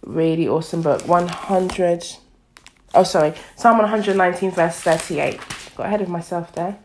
Really 0.08 0.48
awesome 0.48 0.82
book. 0.82 1.06
100. 1.06 2.06
Oh, 2.96 3.04
sorry. 3.04 3.34
Psalm 3.58 3.78
119, 3.78 4.52
verse 4.52 4.80
38 4.80 5.40
got 5.76 5.86
ahead 5.86 6.02
of 6.02 6.10
myself 6.10 6.54
there. 6.54 6.78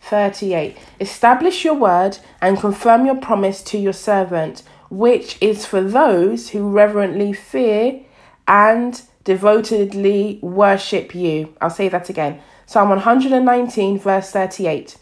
38. 0.00 0.76
Establish 1.00 1.64
your 1.64 1.74
word 1.74 2.18
and 2.40 2.58
confirm 2.58 3.04
your 3.04 3.16
promise 3.16 3.62
to 3.62 3.78
your 3.78 3.92
servant, 3.92 4.62
which 4.90 5.36
is 5.40 5.66
for 5.66 5.82
those 5.82 6.50
who 6.50 6.70
reverently 6.70 7.32
fear 7.32 8.00
and 8.46 9.02
devotedly 9.24 10.38
worship 10.40 11.14
you. 11.14 11.54
I'll 11.60 11.70
say 11.70 11.88
that 11.88 12.08
again. 12.08 12.40
Psalm 12.64 12.88
119, 12.90 13.98
verse 13.98 14.30
38. 14.30 14.96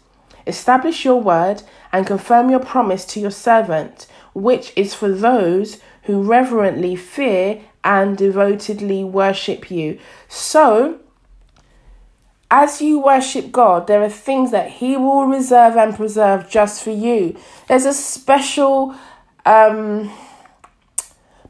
Establish 0.45 1.05
your 1.05 1.21
word 1.21 1.63
and 1.91 2.07
confirm 2.07 2.49
your 2.49 2.59
promise 2.59 3.05
to 3.05 3.19
your 3.19 3.31
servant, 3.31 4.07
which 4.33 4.73
is 4.75 4.93
for 4.93 5.09
those 5.09 5.79
who 6.07 6.23
reverently 6.23 6.95
fear 6.95 7.61
and 7.83 8.17
devotedly 8.17 9.03
worship 9.03 9.69
you. 9.69 9.99
So, 10.29 10.99
as 12.49 12.81
you 12.81 12.99
worship 12.99 13.51
God, 13.51 13.87
there 13.87 14.01
are 14.01 14.09
things 14.09 14.51
that 14.51 14.71
He 14.71 14.95
will 14.95 15.25
reserve 15.25 15.75
and 15.75 15.93
preserve 15.93 16.49
just 16.49 16.81
for 16.81 16.91
you. 16.91 17.37
There's 17.67 17.85
a 17.85 17.93
special 17.93 18.95
um, 19.45 20.09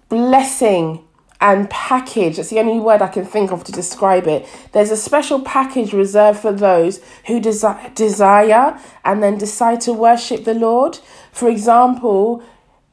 blessing 0.10 1.04
and 1.39 1.70
package. 1.70 2.38
That's 2.38 2.50
the 2.50 2.60
only 2.60 2.80
word 2.80 3.04
I 3.04 3.10
can 3.10 3.26
think 3.26 3.52
of 3.52 3.63
to 3.65 3.72
describe 3.72 4.26
it. 4.28 4.48
There's 4.72 4.89
a 4.89 4.98
special 4.98 5.41
package 5.41 5.93
reserved 5.93 6.39
for 6.39 6.52
those 6.52 7.00
who 7.28 7.39
desi- 7.39 7.93
desire 7.93 8.80
and 9.06 9.22
then 9.22 9.38
decide 9.38 9.82
to 9.82 9.93
worship 9.93 10.46
the 10.46 10.56
Lord. 10.56 10.98
For 11.32 11.48
example, 11.48 12.43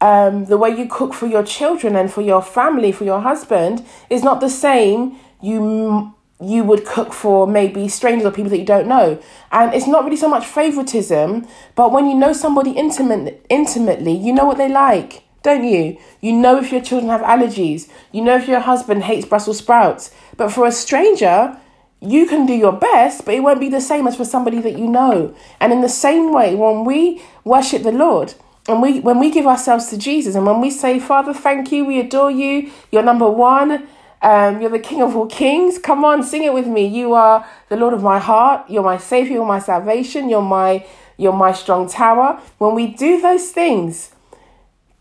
um, 0.04 0.44
the 0.44 0.58
way 0.58 0.68
you 0.68 0.86
cook 0.86 1.14
for 1.14 1.26
your 1.26 1.42
children 1.42 1.96
and 1.96 2.12
for 2.12 2.20
your 2.20 2.42
family, 2.42 2.92
for 2.92 3.04
your 3.04 3.20
husband, 3.22 3.82
is 4.10 4.22
not 4.22 4.42
the 4.42 4.50
same. 4.50 5.18
You 5.40 6.12
you 6.42 6.62
would 6.62 6.84
cook 6.84 7.14
for 7.14 7.46
maybe 7.46 7.88
strangers 7.88 8.26
or 8.26 8.30
people 8.30 8.50
that 8.50 8.58
you 8.58 8.66
don't 8.66 8.86
know. 8.86 9.18
And 9.50 9.72
it's 9.72 9.86
not 9.86 10.04
really 10.04 10.18
so 10.18 10.28
much 10.28 10.44
favoritism, 10.44 11.46
but 11.74 11.90
when 11.90 12.06
you 12.06 12.14
know 12.14 12.34
somebody 12.34 12.72
intimate, 12.72 13.46
intimately, 13.48 14.12
you 14.12 14.34
know 14.34 14.44
what 14.44 14.58
they 14.58 14.68
like, 14.68 15.22
don't 15.42 15.64
you? 15.64 15.96
You 16.20 16.32
know 16.34 16.58
if 16.58 16.70
your 16.70 16.82
children 16.82 17.08
have 17.08 17.22
allergies, 17.22 17.88
you 18.12 18.20
know 18.20 18.36
if 18.36 18.46
your 18.46 18.60
husband 18.60 19.04
hates 19.04 19.26
Brussels 19.26 19.58
sprouts. 19.58 20.10
But 20.36 20.52
for 20.52 20.66
a 20.66 20.72
stranger, 20.72 21.58
you 22.00 22.26
can 22.26 22.44
do 22.44 22.52
your 22.52 22.72
best, 22.72 23.24
but 23.24 23.32
it 23.32 23.42
won't 23.42 23.60
be 23.60 23.70
the 23.70 23.80
same 23.80 24.06
as 24.06 24.16
for 24.16 24.26
somebody 24.26 24.60
that 24.60 24.76
you 24.76 24.86
know. 24.86 25.34
And 25.60 25.72
in 25.72 25.80
the 25.80 25.88
same 25.88 26.30
way, 26.30 26.54
when 26.54 26.84
we 26.84 27.22
worship 27.44 27.84
the 27.84 27.92
Lord, 27.92 28.34
and 28.66 28.80
we 28.80 29.00
when 29.00 29.18
we 29.18 29.30
give 29.30 29.46
ourselves 29.46 29.88
to 29.90 29.98
Jesus 29.98 30.34
and 30.34 30.46
when 30.46 30.60
we 30.60 30.70
say, 30.70 30.98
Father, 30.98 31.34
thank 31.34 31.70
you, 31.70 31.84
we 31.84 32.00
adore 32.00 32.30
you, 32.30 32.70
you're 32.90 33.02
number 33.02 33.30
one, 33.30 33.86
um, 34.24 34.62
you're 34.62 34.70
the 34.70 34.78
King 34.78 35.02
of 35.02 35.14
all 35.14 35.26
kings. 35.26 35.78
Come 35.78 36.02
on, 36.02 36.22
sing 36.22 36.44
it 36.44 36.54
with 36.54 36.66
me. 36.66 36.86
You 36.86 37.12
are 37.12 37.46
the 37.68 37.76
Lord 37.76 37.92
of 37.92 38.02
my 38.02 38.18
heart. 38.18 38.70
You're 38.70 38.82
my 38.82 38.96
Savior. 38.96 39.34
You're 39.34 39.46
my 39.46 39.58
salvation. 39.58 40.30
You're 40.30 40.40
my 40.40 40.86
you're 41.18 41.34
my 41.34 41.52
strong 41.52 41.88
tower. 41.88 42.40
When 42.56 42.74
we 42.74 42.86
do 42.86 43.20
those 43.20 43.50
things, 43.50 44.12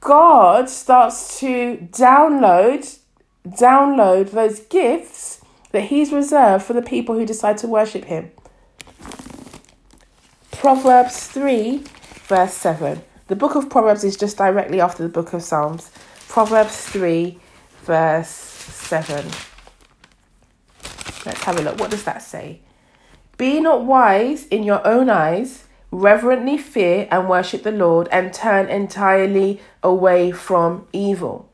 God 0.02 0.70
starts 0.70 1.40
to 1.40 1.88
download 1.92 3.00
download 3.48 4.32
those 4.32 4.60
gifts 4.60 5.40
that 5.72 5.84
He's 5.84 6.12
reserved 6.12 6.66
for 6.66 6.74
the 6.74 6.82
people 6.82 7.16
who 7.16 7.26
decide 7.26 7.58
to 7.60 7.68
worship 7.68 8.06
Him. 8.06 8.32
Proverbs 10.52 11.28
3, 11.28 11.84
verse 12.28 12.54
7. 12.54 13.02
The 13.28 13.38
book 13.38 13.56
of 13.56 13.70
Proverbs 13.70 14.04
is 14.04 14.18
just 14.18 14.38
directly 14.38 14.82
after 14.82 15.02
the 15.02 15.08
book 15.08 15.32
of 15.32 15.42
Psalms. 15.42 15.92
Proverbs 16.28 16.76
3, 16.90 17.40
verse 17.84 18.28
7. 18.28 19.26
Let's 21.26 21.44
have 21.44 21.58
a 21.58 21.62
look. 21.62 21.80
What 21.80 21.90
does 21.90 22.04
that 22.04 22.22
say? 22.22 22.60
Be 23.38 23.62
not 23.62 23.86
wise 23.86 24.46
in 24.48 24.64
your 24.64 24.86
own 24.86 25.10
eyes, 25.10 25.64
reverently 25.90 26.58
fear 26.58 27.08
and 27.10 27.30
worship 27.30 27.64
the 27.64 27.72
Lord, 27.72 28.10
and 28.12 28.34
turn 28.34 28.68
entirely 28.68 29.62
away 29.82 30.32
from 30.32 30.86
evil. 30.92 31.50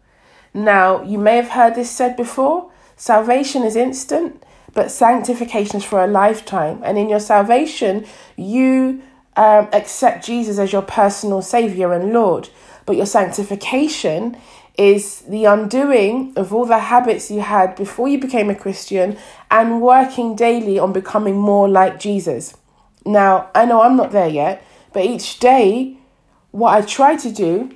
Now, 0.56 1.04
you 1.04 1.20
may 1.20 1.36
have 1.36 1.50
heard 1.50 1.76
this 1.76 1.92
said 1.92 2.18
before 2.18 2.72
salvation 2.96 3.62
is 3.62 3.76
instant, 3.76 4.44
but 4.74 4.90
sanctification 4.90 5.78
is 5.78 5.86
for 5.86 6.04
a 6.04 6.08
lifetime. 6.08 6.82
And 6.84 6.98
in 6.98 7.10
your 7.10 7.20
salvation, 7.20 8.08
you 8.36 9.04
um, 9.36 9.68
accept 9.74 10.26
Jesus 10.26 10.58
as 10.60 10.72
your 10.72 10.82
personal 10.82 11.42
Savior 11.42 11.94
and 11.94 12.12
Lord. 12.12 12.50
But 12.86 12.96
your 12.96 13.06
sanctification 13.06 14.38
is 14.78 15.22
the 15.22 15.46
undoing 15.46 16.34
of 16.36 16.54
all 16.54 16.66
the 16.66 16.80
habits 16.80 17.30
you 17.30 17.42
had 17.42 17.76
before 17.76 18.08
you 18.08 18.18
became 18.18 18.50
a 18.50 18.56
Christian 18.56 19.18
and 19.52 19.82
working 19.82 20.36
daily 20.36 20.80
on 20.80 20.94
becoming 20.94 21.36
more 21.38 21.68
like 21.68 22.00
Jesus. 22.00 22.56
Now, 23.06 23.50
I 23.54 23.66
know 23.66 23.82
I'm 23.82 23.98
not 23.98 24.12
there 24.12 24.28
yet, 24.28 24.64
but 24.94 25.04
each 25.04 25.40
day, 25.40 25.98
what 26.52 26.74
I 26.74 26.82
try 26.82 27.16
to 27.18 27.32
do 27.32 27.76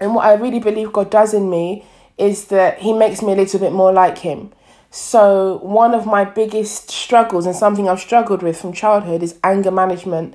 and 0.00 0.14
what 0.14 0.24
I 0.24 0.34
really 0.34 0.60
believe 0.60 0.92
God 0.92 1.10
does 1.10 1.34
in 1.34 1.48
me 1.50 1.84
is 2.18 2.46
that 2.46 2.78
He 2.78 2.92
makes 2.92 3.22
me 3.22 3.32
a 3.32 3.36
little 3.36 3.58
bit 3.58 3.72
more 3.72 3.92
like 3.92 4.18
Him. 4.18 4.52
So, 4.90 5.58
one 5.62 5.94
of 5.94 6.06
my 6.06 6.24
biggest 6.24 6.90
struggles 6.90 7.46
and 7.46 7.56
something 7.56 7.88
I've 7.88 8.00
struggled 8.00 8.42
with 8.42 8.60
from 8.60 8.72
childhood 8.72 9.22
is 9.22 9.38
anger 9.42 9.70
management. 9.70 10.34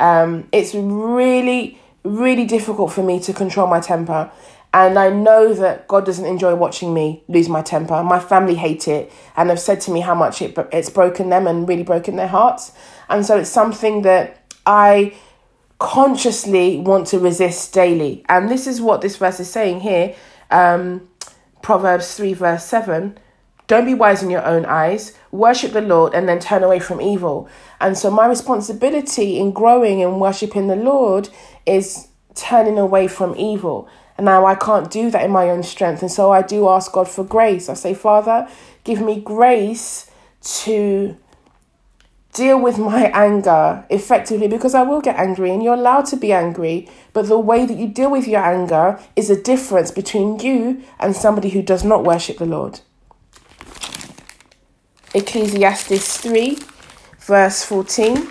Um, 0.00 0.48
it's 0.50 0.74
really, 0.74 1.78
really 2.02 2.46
difficult 2.46 2.92
for 2.92 3.04
me 3.04 3.20
to 3.20 3.32
control 3.32 3.68
my 3.68 3.80
temper. 3.80 4.30
And 4.72 4.98
I 4.98 5.10
know 5.10 5.52
that 5.54 5.88
God 5.88 6.06
doesn't 6.06 6.24
enjoy 6.24 6.54
watching 6.54 6.94
me 6.94 7.22
lose 7.28 7.48
my 7.48 7.60
temper. 7.60 8.02
My 8.02 8.20
family 8.20 8.54
hate 8.54 8.88
it 8.88 9.12
and 9.36 9.50
have 9.50 9.60
said 9.60 9.80
to 9.82 9.90
me 9.90 10.00
how 10.00 10.14
much 10.14 10.40
it, 10.42 10.56
it's 10.72 10.90
broken 10.90 11.28
them 11.28 11.46
and 11.46 11.68
really 11.68 11.82
broken 11.82 12.16
their 12.16 12.28
hearts. 12.28 12.72
And 13.08 13.26
so 13.26 13.38
it's 13.38 13.50
something 13.50 14.02
that 14.02 14.52
I 14.66 15.14
consciously 15.78 16.78
want 16.78 17.08
to 17.08 17.18
resist 17.18 17.72
daily. 17.72 18.24
And 18.28 18.48
this 18.48 18.66
is 18.66 18.80
what 18.80 19.00
this 19.00 19.16
verse 19.16 19.40
is 19.40 19.50
saying 19.50 19.80
here 19.80 20.14
um, 20.50 21.08
Proverbs 21.62 22.14
3, 22.14 22.34
verse 22.34 22.64
7. 22.64 23.18
Don't 23.70 23.86
be 23.86 23.94
wise 23.94 24.20
in 24.20 24.30
your 24.30 24.44
own 24.44 24.64
eyes, 24.66 25.16
worship 25.30 25.70
the 25.70 25.80
Lord, 25.80 26.12
and 26.12 26.28
then 26.28 26.40
turn 26.40 26.64
away 26.64 26.80
from 26.80 27.00
evil. 27.00 27.48
And 27.80 27.96
so, 27.96 28.10
my 28.10 28.26
responsibility 28.26 29.38
in 29.38 29.52
growing 29.52 30.02
and 30.02 30.20
worshiping 30.20 30.66
the 30.66 30.74
Lord 30.74 31.28
is 31.66 32.08
turning 32.34 32.80
away 32.80 33.06
from 33.06 33.36
evil. 33.36 33.88
And 34.18 34.24
now 34.24 34.44
I 34.44 34.56
can't 34.56 34.90
do 34.90 35.08
that 35.12 35.24
in 35.24 35.30
my 35.30 35.50
own 35.50 35.62
strength. 35.62 36.02
And 36.02 36.10
so 36.10 36.32
I 36.32 36.42
do 36.42 36.68
ask 36.68 36.90
God 36.90 37.08
for 37.08 37.22
grace. 37.22 37.68
I 37.68 37.74
say, 37.74 37.94
Father, 37.94 38.48
give 38.82 39.00
me 39.00 39.20
grace 39.20 40.10
to 40.64 41.16
deal 42.32 42.60
with 42.60 42.76
my 42.76 43.04
anger 43.14 43.86
effectively 43.88 44.48
because 44.48 44.74
I 44.74 44.82
will 44.82 45.00
get 45.00 45.14
angry 45.14 45.52
and 45.52 45.62
you're 45.62 45.74
allowed 45.74 46.06
to 46.06 46.16
be 46.16 46.32
angry. 46.32 46.88
But 47.12 47.28
the 47.28 47.38
way 47.38 47.66
that 47.66 47.78
you 47.78 47.86
deal 47.86 48.10
with 48.10 48.26
your 48.26 48.42
anger 48.42 48.98
is 49.14 49.30
a 49.30 49.40
difference 49.40 49.92
between 49.92 50.40
you 50.40 50.82
and 50.98 51.14
somebody 51.14 51.50
who 51.50 51.62
does 51.62 51.84
not 51.84 52.02
worship 52.02 52.38
the 52.38 52.46
Lord. 52.46 52.80
Ecclesiastes 55.14 56.18
3, 56.18 56.58
verse 57.20 57.64
14. 57.64 58.28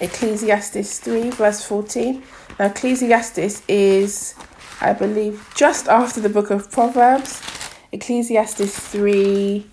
Ecclesiastes 0.00 0.98
3, 0.98 1.30
verse 1.30 1.64
14. 1.64 2.22
Now, 2.58 2.66
Ecclesiastes 2.66 3.62
is 3.68 4.34
I 4.80 4.92
believe, 4.92 5.50
just 5.56 5.88
after 5.88 6.20
the 6.20 6.28
book 6.28 6.50
of 6.50 6.70
Proverbs, 6.70 7.42
Ecclesiastes 7.90 8.78
3, 8.78 9.66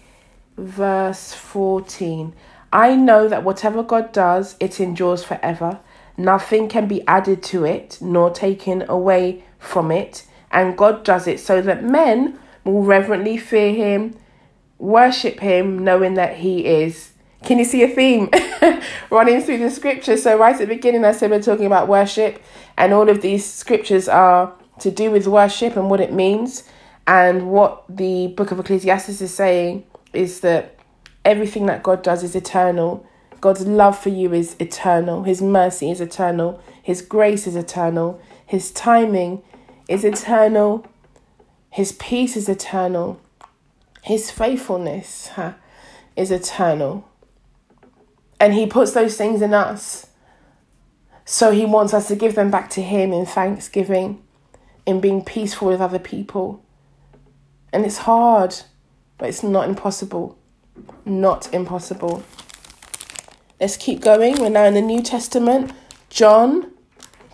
verse 0.57 1.31
14. 1.33 2.33
I 2.73 2.95
know 2.95 3.27
that 3.27 3.43
whatever 3.43 3.83
God 3.83 4.11
does, 4.11 4.55
it 4.59 4.79
endures 4.79 5.23
forever. 5.23 5.79
Nothing 6.17 6.67
can 6.67 6.87
be 6.87 7.05
added 7.07 7.43
to 7.43 7.65
it, 7.65 7.99
nor 8.01 8.31
taken 8.31 8.83
away 8.89 9.43
from 9.59 9.91
it. 9.91 10.25
And 10.49 10.75
God 10.75 11.03
does 11.03 11.27
it 11.27 11.39
so 11.39 11.61
that 11.61 11.83
men 11.83 12.39
will 12.63 12.81
reverently 12.81 13.37
fear 13.37 13.75
him, 13.75 14.15
worship 14.77 15.39
him, 15.39 15.83
knowing 15.83 16.15
that 16.15 16.37
he 16.37 16.65
is. 16.65 17.11
Can 17.43 17.59
you 17.59 17.65
see 17.65 17.83
a 17.83 17.87
theme 17.87 18.29
running 19.09 19.41
through 19.41 19.59
the 19.59 19.69
scripture? 19.69 20.17
So, 20.17 20.37
right 20.37 20.53
at 20.53 20.59
the 20.59 20.67
beginning, 20.67 21.05
I 21.05 21.11
said 21.11 21.29
we're 21.29 21.41
talking 21.41 21.65
about 21.65 21.87
worship, 21.87 22.41
and 22.77 22.93
all 22.93 23.09
of 23.09 23.21
these 23.21 23.45
scriptures 23.45 24.07
are 24.07 24.53
to 24.79 24.91
do 24.91 25.11
with 25.11 25.27
worship 25.27 25.75
and 25.75 25.89
what 25.89 25.99
it 25.99 26.11
means. 26.11 26.63
And 27.07 27.51
what 27.51 27.83
the 27.87 28.27
book 28.27 28.51
of 28.51 28.59
Ecclesiastes 28.59 29.21
is 29.21 29.33
saying 29.33 29.85
is 30.11 30.39
that 30.39 30.79
everything 31.23 31.67
that 31.67 31.83
God 31.83 32.01
does 32.01 32.23
is 32.23 32.35
eternal. 32.35 33.05
God's 33.41 33.67
love 33.67 33.97
for 33.97 34.09
you 34.09 34.33
is 34.33 34.55
eternal. 34.59 35.23
His 35.23 35.41
mercy 35.41 35.91
is 35.91 36.01
eternal. 36.01 36.61
His 36.81 37.01
grace 37.01 37.45
is 37.45 37.55
eternal. 37.55 38.19
His 38.45 38.71
timing 38.71 39.43
is 39.87 40.03
eternal. 40.03 40.87
His 41.69 41.91
peace 41.91 42.35
is 42.35 42.49
eternal. 42.49 43.19
His 44.05 44.29
faithfulness 44.29 45.29
huh, 45.29 45.53
is 46.15 46.29
eternal. 46.29 47.09
And 48.39 48.53
He 48.53 48.67
puts 48.67 48.91
those 48.91 49.17
things 49.17 49.41
in 49.41 49.51
us. 49.51 50.05
So 51.25 51.49
He 51.49 51.65
wants 51.65 51.91
us 51.91 52.07
to 52.09 52.15
give 52.15 52.35
them 52.35 52.51
back 52.51 52.69
to 52.71 52.83
Him 52.83 53.11
in 53.11 53.25
thanksgiving, 53.25 54.21
in 54.85 55.01
being 55.01 55.25
peaceful 55.25 55.69
with 55.69 55.81
other 55.81 55.97
people. 55.97 56.63
And 57.73 57.83
it's 57.83 57.97
hard, 57.97 58.55
but 59.17 59.27
it's 59.27 59.41
not 59.41 59.67
impossible. 59.67 60.37
Not 61.03 61.51
impossible. 61.51 62.23
Let's 63.59 63.75
keep 63.75 64.01
going. 64.01 64.39
We're 64.39 64.49
now 64.49 64.65
in 64.65 64.75
the 64.75 64.81
New 64.81 65.01
Testament. 65.01 65.71
John, 66.11 66.73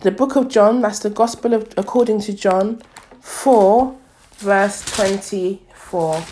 the 0.00 0.10
book 0.10 0.36
of 0.36 0.48
John, 0.48 0.80
that's 0.80 1.00
the 1.00 1.10
Gospel 1.10 1.52
of 1.52 1.74
according 1.76 2.22
to 2.22 2.32
John 2.32 2.80
4, 3.20 3.94
verse 4.38 4.82
24. 4.96 6.24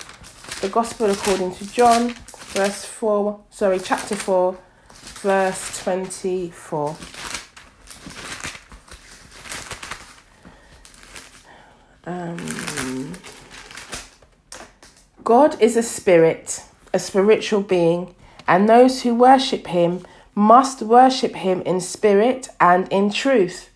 The 0.61 0.69
Gospel 0.69 1.11
according 1.11 1.55
to 1.55 1.73
John, 1.73 2.11
verse 2.53 2.85
4, 2.85 3.41
sorry, 3.49 3.79
chapter 3.79 4.15
4, 4.15 4.59
verse 5.23 5.83
24. 5.83 6.97
Um, 12.05 13.15
God 15.25 15.59
is 15.63 15.79
a 15.79 15.83
spirit, 15.83 16.63
a 16.93 16.99
spiritual 16.99 17.63
being, 17.63 18.15
and 18.47 18.69
those 18.69 19.01
who 19.01 19.15
worship 19.15 19.67
him 19.67 20.05
must 20.35 20.83
worship 20.83 21.37
him 21.37 21.63
in 21.63 21.81
spirit 21.81 22.49
and 22.61 22.87
in 22.93 23.11
truth. 23.11 23.71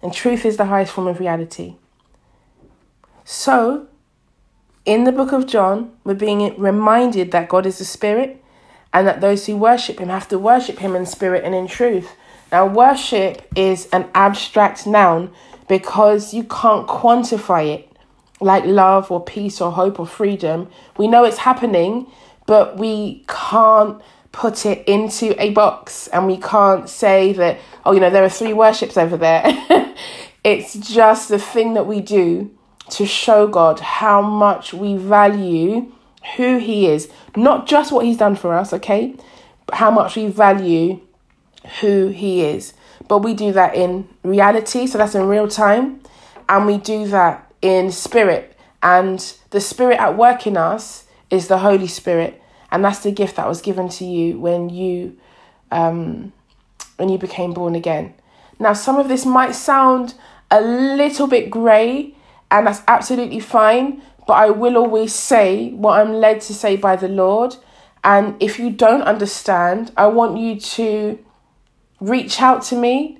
And 0.00 0.14
truth 0.14 0.46
is 0.46 0.56
the 0.56 0.64
highest 0.64 0.92
form 0.92 1.08
of 1.08 1.20
reality. 1.20 1.76
So, 3.24 3.88
in 4.84 5.04
the 5.04 5.12
book 5.12 5.32
of 5.32 5.46
John, 5.46 5.92
we're 6.04 6.14
being 6.14 6.58
reminded 6.60 7.30
that 7.30 7.48
God 7.48 7.66
is 7.66 7.80
a 7.80 7.84
spirit 7.84 8.42
and 8.92 9.06
that 9.06 9.20
those 9.20 9.46
who 9.46 9.56
worship 9.56 9.98
him 9.98 10.08
have 10.08 10.28
to 10.28 10.38
worship 10.38 10.78
him 10.78 10.94
in 10.94 11.06
spirit 11.06 11.44
and 11.44 11.54
in 11.54 11.66
truth. 11.66 12.14
Now, 12.52 12.66
worship 12.66 13.50
is 13.56 13.88
an 13.92 14.08
abstract 14.14 14.86
noun 14.86 15.32
because 15.68 16.34
you 16.34 16.44
can't 16.44 16.86
quantify 16.86 17.74
it 17.74 17.90
like 18.40 18.64
love 18.64 19.10
or 19.10 19.24
peace 19.24 19.60
or 19.60 19.72
hope 19.72 19.98
or 19.98 20.06
freedom. 20.06 20.68
We 20.98 21.08
know 21.08 21.24
it's 21.24 21.38
happening, 21.38 22.06
but 22.46 22.76
we 22.76 23.24
can't 23.26 24.00
put 24.32 24.66
it 24.66 24.86
into 24.86 25.40
a 25.42 25.50
box 25.50 26.08
and 26.08 26.26
we 26.26 26.36
can't 26.36 26.88
say 26.88 27.32
that, 27.32 27.58
oh, 27.86 27.92
you 27.92 28.00
know, 28.00 28.10
there 28.10 28.24
are 28.24 28.28
three 28.28 28.52
worships 28.52 28.98
over 28.98 29.16
there. 29.16 29.44
it's 30.44 30.74
just 30.74 31.30
the 31.30 31.38
thing 31.38 31.74
that 31.74 31.86
we 31.86 32.00
do 32.00 32.50
to 32.90 33.06
show 33.06 33.46
God 33.46 33.80
how 33.80 34.20
much 34.20 34.74
we 34.74 34.96
value 34.96 35.92
who 36.36 36.58
He 36.58 36.86
is, 36.86 37.08
not 37.36 37.66
just 37.66 37.92
what 37.92 38.04
He's 38.04 38.18
done 38.18 38.36
for 38.36 38.54
us, 38.54 38.72
okay, 38.72 39.14
but 39.66 39.76
how 39.76 39.90
much 39.90 40.16
we 40.16 40.26
value 40.26 41.00
who 41.80 42.08
He 42.08 42.42
is. 42.42 42.74
But 43.08 43.18
we 43.18 43.34
do 43.34 43.52
that 43.52 43.74
in 43.74 44.08
reality, 44.22 44.86
so 44.86 44.98
that's 44.98 45.14
in 45.14 45.26
real 45.26 45.48
time, 45.48 46.00
and 46.48 46.66
we 46.66 46.78
do 46.78 47.06
that 47.08 47.52
in 47.62 47.90
spirit. 47.90 48.56
And 48.82 49.18
the 49.50 49.60
spirit 49.60 49.98
at 49.98 50.16
work 50.16 50.46
in 50.46 50.56
us 50.56 51.04
is 51.30 51.48
the 51.48 51.58
Holy 51.58 51.86
Spirit 51.86 52.40
and 52.74 52.84
that's 52.84 52.98
the 52.98 53.12
gift 53.12 53.36
that 53.36 53.46
was 53.46 53.62
given 53.62 53.88
to 53.88 54.04
you 54.04 54.36
when 54.36 54.68
you 54.68 55.16
um, 55.70 56.32
when 56.96 57.08
you 57.08 57.18
became 57.18 57.52
born 57.54 57.76
again. 57.76 58.14
Now, 58.58 58.72
some 58.72 58.96
of 58.96 59.06
this 59.06 59.24
might 59.24 59.54
sound 59.54 60.14
a 60.50 60.60
little 60.60 61.28
bit 61.28 61.50
grey, 61.50 62.13
and 62.54 62.66
that's 62.66 62.82
absolutely 62.86 63.40
fine. 63.40 64.02
But 64.26 64.34
I 64.34 64.50
will 64.50 64.76
always 64.76 65.12
say 65.12 65.70
what 65.70 66.00
I'm 66.00 66.14
led 66.14 66.40
to 66.42 66.54
say 66.54 66.76
by 66.76 66.96
the 66.96 67.08
Lord. 67.08 67.56
And 68.02 68.40
if 68.40 68.58
you 68.58 68.70
don't 68.70 69.02
understand, 69.02 69.92
I 69.96 70.06
want 70.06 70.38
you 70.38 70.58
to 70.60 71.18
reach 72.00 72.40
out 72.40 72.62
to 72.64 72.76
me. 72.76 73.18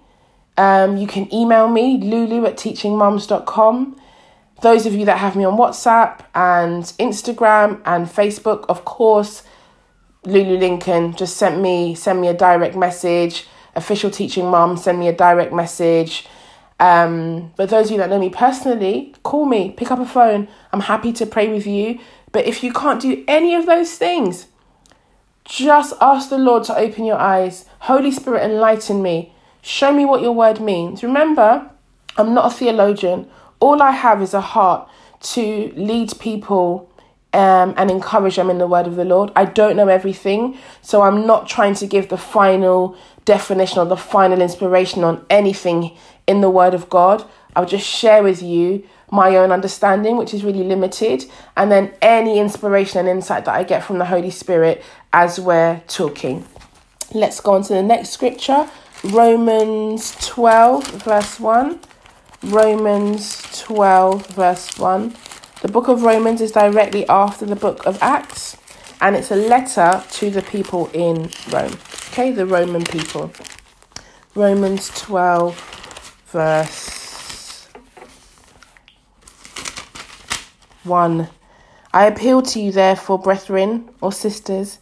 Um, 0.57 0.97
you 0.97 1.07
can 1.07 1.33
email 1.35 1.69
me, 1.69 1.99
lulu 1.99 2.47
at 2.47 2.57
teachingmums.com. 2.57 4.01
Those 4.63 4.87
of 4.87 4.95
you 4.95 5.05
that 5.07 5.19
have 5.19 5.37
me 5.37 5.45
on 5.45 5.59
WhatsApp 5.59 6.21
and 6.35 6.85
Instagram 6.99 7.83
and 7.85 8.07
Facebook, 8.07 8.65
of 8.69 8.85
course, 8.85 9.43
Lulu 10.25 10.57
Lincoln 10.57 11.15
just 11.15 11.37
sent 11.37 11.61
me 11.61 11.95
send 11.95 12.21
me 12.21 12.29
a 12.29 12.35
direct 12.35 12.77
message. 12.77 13.47
Official 13.75 14.11
teaching 14.11 14.47
mom 14.47 14.77
send 14.77 14.99
me 14.99 15.09
a 15.09 15.13
direct 15.13 15.53
message. 15.53 16.27
Um, 16.81 17.53
but 17.57 17.71
those 17.71 17.87
of 17.87 17.93
you 17.93 17.99
that 17.99 18.11
know 18.11 18.19
me 18.19 18.31
personally, 18.31 19.15
call 19.23 19.47
me, 19.47 19.71
pick 19.71 19.91
up 19.91 20.01
a 20.01 20.07
phone. 20.07 20.49
I'm 20.73 20.81
happy 20.81 21.13
to 21.15 21.27
pray 21.27 21.49
with 21.49 21.67
you. 21.67 21.99
But 22.33 22.47
if 22.47 22.65
you 22.65 22.73
can't 22.73 23.01
do 23.01 23.25
any 23.29 23.55
of 23.55 23.67
those 23.67 23.95
things, 23.95 24.47
just 25.45 25.95
ask 26.01 26.31
the 26.31 26.39
Lord 26.39 26.65
to 26.65 26.77
open 26.77 27.05
your 27.05 27.19
eyes. 27.19 27.67
Holy 27.81 28.11
Spirit, 28.11 28.43
enlighten 28.43 29.03
me. 29.03 29.33
Show 29.63 29.93
me 29.93 30.05
what 30.05 30.21
your 30.21 30.33
word 30.33 30.61
means. 30.61 31.03
Remember, 31.03 31.71
I'm 32.17 32.35
not 32.35 32.53
a 32.53 32.55
theologian 32.55 33.31
all 33.65 33.81
I 33.81 33.93
have 33.93 34.21
is 34.21 34.35
a 34.35 34.43
heart 34.43 34.87
to 35.35 35.73
lead 35.75 36.13
people 36.19 36.91
um, 37.33 37.73
and 37.79 37.91
encourage 37.91 38.37
them 38.37 38.51
in 38.51 38.59
the 38.59 38.67
word 38.67 38.87
of 38.87 38.97
the 38.97 39.07
Lord. 39.07 39.33
I 39.35 39.47
don't 39.47 39.75
know 39.75 39.89
everything, 39.89 40.59
so 40.83 41.01
I'm 41.01 41.27
not 41.27 41.49
trying 41.49 41.75
to 41.77 41.87
give 41.87 42.11
the 42.11 42.19
final 42.19 42.95
definition 43.25 43.79
or 43.79 43.87
the 43.87 43.97
final 43.97 44.43
inspiration 44.43 45.03
on 45.03 45.25
anything 45.31 45.97
in 46.27 46.41
the 46.41 46.51
word 46.51 46.75
of 46.75 46.89
God. 46.89 47.25
I'll 47.57 47.67
just 47.67 47.87
share 47.87 48.23
with 48.23 48.43
you 48.43 48.87
my 49.11 49.37
own 49.37 49.53
understanding, 49.53 50.17
which 50.17 50.35
is 50.35 50.45
really 50.45 50.65
limited, 50.65 51.25
and 51.57 51.71
then 51.71 51.93
any 52.03 52.39
inspiration 52.39 53.01
and 53.01 53.09
insight 53.09 53.45
that 53.45 53.55
I 53.55 53.63
get 53.63 53.85
from 53.85 53.99
the 53.99 54.07
Holy 54.07 54.31
Spirit 54.31 54.83
as 55.13 55.39
we're 55.39 55.83
talking. 55.87 56.45
Let's 57.13 57.41
go 57.41 57.53
on 57.53 57.63
to 57.65 57.75
the 57.75 57.83
next 57.83 58.11
scripture 58.11 58.69
Romans 59.05 60.17
12, 60.27 61.03
verse 61.03 61.39
1. 61.39 61.79
Romans 62.45 63.43
12, 63.61 64.27
verse 64.29 64.79
1. 64.79 65.15
The 65.61 65.69
book 65.69 65.89
of 65.89 66.03
Romans 66.03 66.41
is 66.41 66.53
directly 66.53 67.07
after 67.09 67.47
the 67.47 67.57
book 67.57 67.87
of 67.87 67.99
Acts, 68.03 68.57
and 69.01 69.15
it's 69.15 69.31
a 69.31 69.37
letter 69.37 70.03
to 70.13 70.31
the 70.31 70.43
people 70.43 70.91
in 70.93 71.31
Rome. 71.51 71.73
Okay, 72.09 72.33
the 72.33 72.47
Roman 72.47 72.85
people. 72.85 73.31
Romans 74.35 74.89
12, 75.01 75.74
verse 76.35 77.69
1. 80.83 81.29
I 81.93 82.07
appeal 82.07 82.43
to 82.43 82.61
you, 82.61 82.73
therefore, 82.73 83.21
brethren 83.21 83.89
or 84.01 84.11
sisters, 84.11 84.81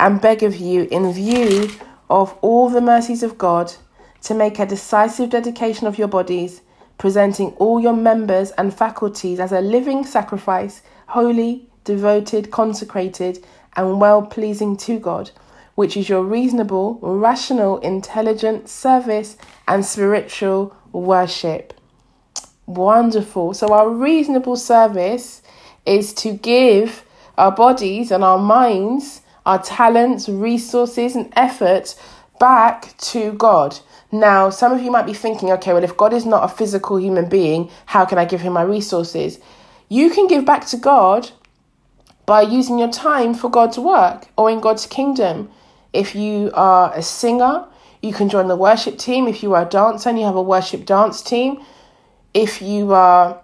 and 0.00 0.18
beg 0.18 0.42
of 0.42 0.56
you, 0.56 0.88
in 0.90 1.12
view 1.12 1.68
of 2.08 2.34
all 2.40 2.70
the 2.70 2.80
mercies 2.80 3.22
of 3.22 3.36
God, 3.36 3.74
to 4.22 4.32
make 4.32 4.58
a 4.58 4.64
decisive 4.64 5.28
dedication 5.28 5.86
of 5.86 5.98
your 5.98 6.08
bodies 6.08 6.62
presenting 6.96 7.50
all 7.58 7.78
your 7.78 7.92
members 7.92 8.52
and 8.52 8.72
faculties 8.72 9.38
as 9.38 9.52
a 9.52 9.60
living 9.60 10.06
sacrifice, 10.06 10.80
holy, 11.08 11.68
devoted, 11.84 12.50
consecrated, 12.50 13.44
and 13.76 14.00
well 14.00 14.22
pleasing 14.22 14.74
to 14.78 14.98
God, 14.98 15.30
which 15.74 15.98
is 15.98 16.08
your 16.08 16.22
reasonable, 16.22 16.98
rational, 17.02 17.76
intelligent 17.80 18.70
service 18.70 19.36
and 19.68 19.84
spiritual 19.84 20.74
worship. 20.94 21.74
Wonderful. 22.66 23.52
So, 23.52 23.72
our 23.74 23.90
reasonable 23.90 24.56
service 24.56 25.42
is 25.84 26.14
to 26.14 26.32
give 26.32 27.04
our 27.36 27.52
bodies 27.52 28.10
and 28.10 28.24
our 28.24 28.38
minds, 28.38 29.20
our 29.44 29.62
talents, 29.62 30.28
resources, 30.28 31.14
and 31.14 31.32
effort 31.36 31.94
back 32.38 32.96
to 32.98 33.32
God. 33.32 33.78
Now, 34.10 34.48
some 34.50 34.72
of 34.72 34.80
you 34.80 34.90
might 34.90 35.06
be 35.06 35.12
thinking, 35.12 35.50
okay, 35.52 35.72
well, 35.72 35.84
if 35.84 35.96
God 35.96 36.12
is 36.12 36.24
not 36.24 36.44
a 36.44 36.54
physical 36.54 36.98
human 36.98 37.28
being, 37.28 37.70
how 37.86 38.04
can 38.04 38.16
I 38.16 38.24
give 38.24 38.40
him 38.40 38.52
my 38.52 38.62
resources? 38.62 39.38
You 39.88 40.08
can 40.10 40.26
give 40.28 40.44
back 40.44 40.66
to 40.68 40.76
God 40.76 41.30
by 42.26 42.42
using 42.42 42.78
your 42.78 42.90
time 42.90 43.34
for 43.34 43.50
God's 43.50 43.78
work 43.78 44.28
or 44.36 44.50
in 44.50 44.60
God's 44.60 44.86
kingdom. 44.86 45.50
If 45.92 46.14
you 46.14 46.50
are 46.54 46.94
a 46.94 47.02
singer, 47.02 47.66
you 48.04 48.12
can 48.12 48.28
join 48.28 48.48
the 48.48 48.56
worship 48.56 48.98
team. 48.98 49.26
If 49.26 49.42
you 49.42 49.54
are 49.54 49.62
a 49.62 49.68
dancer 49.68 50.10
and 50.10 50.18
you 50.18 50.26
have 50.26 50.36
a 50.36 50.42
worship 50.42 50.84
dance 50.84 51.22
team. 51.22 51.64
If 52.34 52.60
you 52.60 52.92
are 52.92 53.42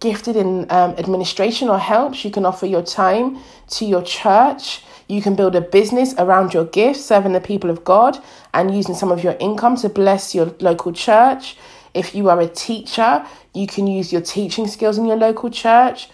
gifted 0.00 0.36
in 0.36 0.66
um, 0.70 0.90
administration 0.98 1.68
or 1.68 1.78
helps, 1.78 2.24
you 2.24 2.30
can 2.30 2.44
offer 2.44 2.66
your 2.66 2.82
time 2.82 3.38
to 3.68 3.86
your 3.86 4.02
church. 4.02 4.82
You 5.08 5.22
can 5.22 5.34
build 5.34 5.54
a 5.54 5.60
business 5.60 6.14
around 6.18 6.52
your 6.52 6.64
gifts, 6.66 7.04
serving 7.04 7.32
the 7.32 7.40
people 7.40 7.70
of 7.70 7.84
God 7.84 8.18
and 8.52 8.74
using 8.74 8.94
some 8.94 9.10
of 9.10 9.24
your 9.24 9.36
income 9.40 9.76
to 9.76 9.88
bless 9.88 10.34
your 10.34 10.54
local 10.60 10.92
church. 10.92 11.56
If 11.94 12.14
you 12.14 12.28
are 12.28 12.40
a 12.40 12.48
teacher, 12.48 13.24
you 13.54 13.66
can 13.66 13.86
use 13.86 14.12
your 14.12 14.22
teaching 14.22 14.66
skills 14.66 14.98
in 14.98 15.06
your 15.06 15.16
local 15.16 15.50
church. 15.50 16.08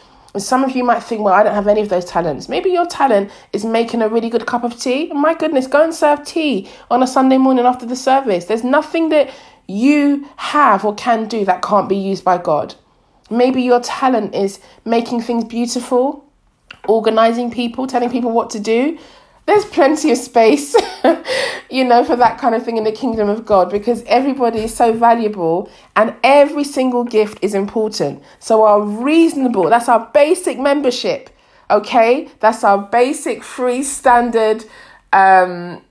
Some 0.46 0.64
of 0.64 0.74
you 0.77 0.85
might 0.85 1.03
think, 1.03 1.22
well, 1.22 1.35
I 1.35 1.42
don't 1.42 1.55
have 1.55 1.68
any 1.68 1.81
of 1.81 1.88
those 1.88 2.05
talents. 2.05 2.48
Maybe 2.48 2.70
your 2.70 2.87
talent 2.87 3.31
is 3.53 3.64
making 3.64 4.03
a 4.03 4.09
really 4.09 4.31
good 4.31 4.46
cup 4.46 4.64
of 4.64 4.79
tea. 4.79 5.11
My 5.12 5.35
goodness, 5.35 5.66
go 5.66 5.83
and 5.83 5.94
serve 5.94 6.24
tea 6.24 6.68
on 6.90 7.03
a 7.03 7.07
Sunday 7.07 7.38
morning 7.38 7.64
after 7.64 7.87
the 7.87 7.96
service. 7.96 8.46
There's 8.46 8.64
nothing 8.64 9.09
that 9.11 9.31
you 9.66 10.29
have 10.37 10.85
or 10.85 10.94
can 10.94 11.29
do 11.29 11.44
that 11.44 11.62
can't 11.62 11.88
be 11.88 11.96
used 11.96 12.24
by 12.24 12.38
God. 12.38 12.74
Maybe 13.31 13.62
your 13.62 13.81
talent 13.81 14.35
is 14.35 14.61
making 14.85 15.22
things 15.22 15.44
beautiful, 15.44 16.24
organizing 16.87 17.51
people, 17.51 17.87
telling 17.87 18.11
people 18.11 18.31
what 18.31 18.51
to 18.51 18.61
do 18.61 18.98
there's 19.49 19.65
plenty 19.65 20.11
of 20.11 20.19
space, 20.19 20.77
you 21.71 21.83
know, 21.83 22.05
for 22.05 22.17
that 22.17 22.37
kind 22.39 22.55
of 22.55 22.63
thing 22.63 22.77
in 22.77 22.85
the 22.85 22.93
kingdom 22.93 23.31
of 23.31 23.47
God 23.47 23.71
because 23.71 24.03
everybody 24.03 24.59
is 24.59 24.75
so 24.75 24.93
valuable 24.93 25.71
and 25.97 26.15
every 26.23 26.65
single 26.65 27.03
gift 27.03 27.39
is 27.41 27.55
important. 27.55 28.23
So, 28.41 28.65
our 28.65 28.83
reasonable, 28.83 29.71
that's 29.71 29.89
our 29.89 30.11
basic 30.13 30.59
membership, 30.59 31.31
okay? 31.71 32.29
That's 32.41 32.63
our 32.63 32.77
basic 32.77 33.43
free 33.43 33.83
standard 33.83 34.67
um, 35.15 35.83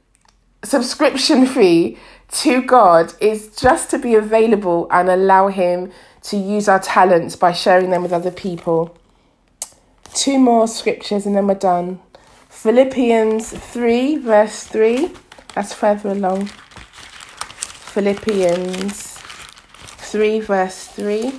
subscription 0.63 1.48
fee 1.56 1.98
to 2.30 2.62
God 2.62 3.13
is 3.20 3.56
just 3.56 3.89
to 3.89 3.98
be 3.98 4.13
available 4.13 4.88
and 4.91 5.10
allow 5.10 5.48
Him 5.48 5.91
to 6.24 6.38
use 6.38 6.67
our 6.70 6.80
talents 6.80 7.36
by 7.36 7.54
sharing 7.54 7.89
them 7.89 8.04
with 8.04 8.13
other 8.13 8.32
people. 8.32 8.96
Two 10.13 10.38
more 10.38 10.67
scriptures 10.67 11.26
and 11.26 11.36
then 11.36 11.48
we're 11.48 11.56
done. 11.56 12.02
Philippians 12.58 13.52
3, 13.52 14.17
verse 14.17 14.63
3. 14.63 15.12
That's 15.54 15.74
further 15.74 16.10
along. 16.10 16.48
Philippians 17.93 19.20
3, 19.20 20.39
verse 20.39 20.88
3. 20.88 21.34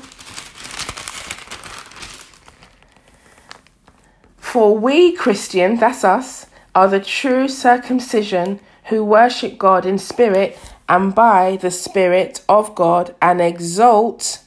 For 4.37 4.79
we 4.79 5.13
Christians, 5.13 5.81
that's 5.81 6.05
us, 6.05 6.47
are 6.73 6.87
the 6.87 7.01
true 7.01 7.49
circumcision 7.49 8.61
who 8.85 9.05
worship 9.05 9.59
God 9.59 9.85
in 9.85 9.99
spirit 9.99 10.57
and 10.89 11.17
by 11.17 11.57
the 11.57 11.73
Spirit 11.73 12.45
of 12.49 12.77
God 12.77 13.17
and 13.21 13.41
exalt 13.41 14.45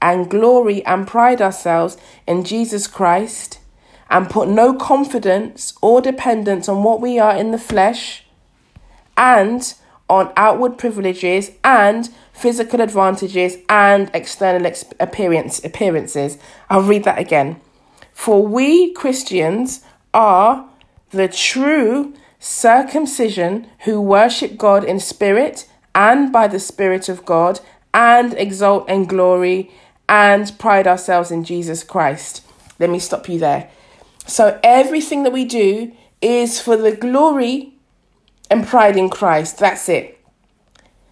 and 0.00 0.30
glory 0.30 0.82
and 0.86 1.06
pride 1.06 1.42
ourselves 1.42 1.98
in 2.26 2.44
Jesus 2.44 2.86
Christ 2.86 3.58
and 4.10 4.30
put 4.30 4.48
no 4.48 4.74
confidence 4.74 5.74
or 5.82 6.00
dependence 6.00 6.68
on 6.68 6.82
what 6.82 7.00
we 7.00 7.18
are 7.18 7.36
in 7.36 7.50
the 7.50 7.58
flesh 7.58 8.24
and 9.16 9.74
on 10.08 10.32
outward 10.36 10.78
privileges 10.78 11.50
and 11.62 12.08
physical 12.32 12.80
advantages 12.80 13.56
and 13.68 14.10
external 14.14 14.66
ex- 14.66 14.84
appearance 14.98 15.62
appearances. 15.64 16.38
I'll 16.70 16.82
read 16.82 17.04
that 17.04 17.18
again. 17.18 17.60
For 18.12 18.46
we 18.46 18.92
Christians 18.94 19.84
are 20.14 20.68
the 21.10 21.28
true 21.28 22.14
circumcision 22.38 23.68
who 23.80 24.00
worship 24.00 24.56
God 24.56 24.84
in 24.84 25.00
spirit 25.00 25.68
and 25.94 26.32
by 26.32 26.48
the 26.48 26.60
spirit 26.60 27.08
of 27.08 27.24
God 27.24 27.60
and 27.92 28.32
exalt 28.34 28.88
and 28.88 29.08
glory 29.08 29.70
and 30.08 30.56
pride 30.58 30.86
ourselves 30.86 31.30
in 31.30 31.44
Jesus 31.44 31.82
Christ. 31.82 32.42
Let 32.78 32.90
me 32.90 32.98
stop 32.98 33.28
you 33.28 33.38
there. 33.38 33.70
So 34.28 34.60
everything 34.62 35.22
that 35.22 35.32
we 35.32 35.46
do 35.46 35.92
is 36.20 36.60
for 36.60 36.76
the 36.76 36.94
glory 36.94 37.72
and 38.50 38.66
pride 38.66 38.96
in 38.96 39.08
Christ. 39.08 39.58
That's 39.58 39.88
it. 39.88 40.18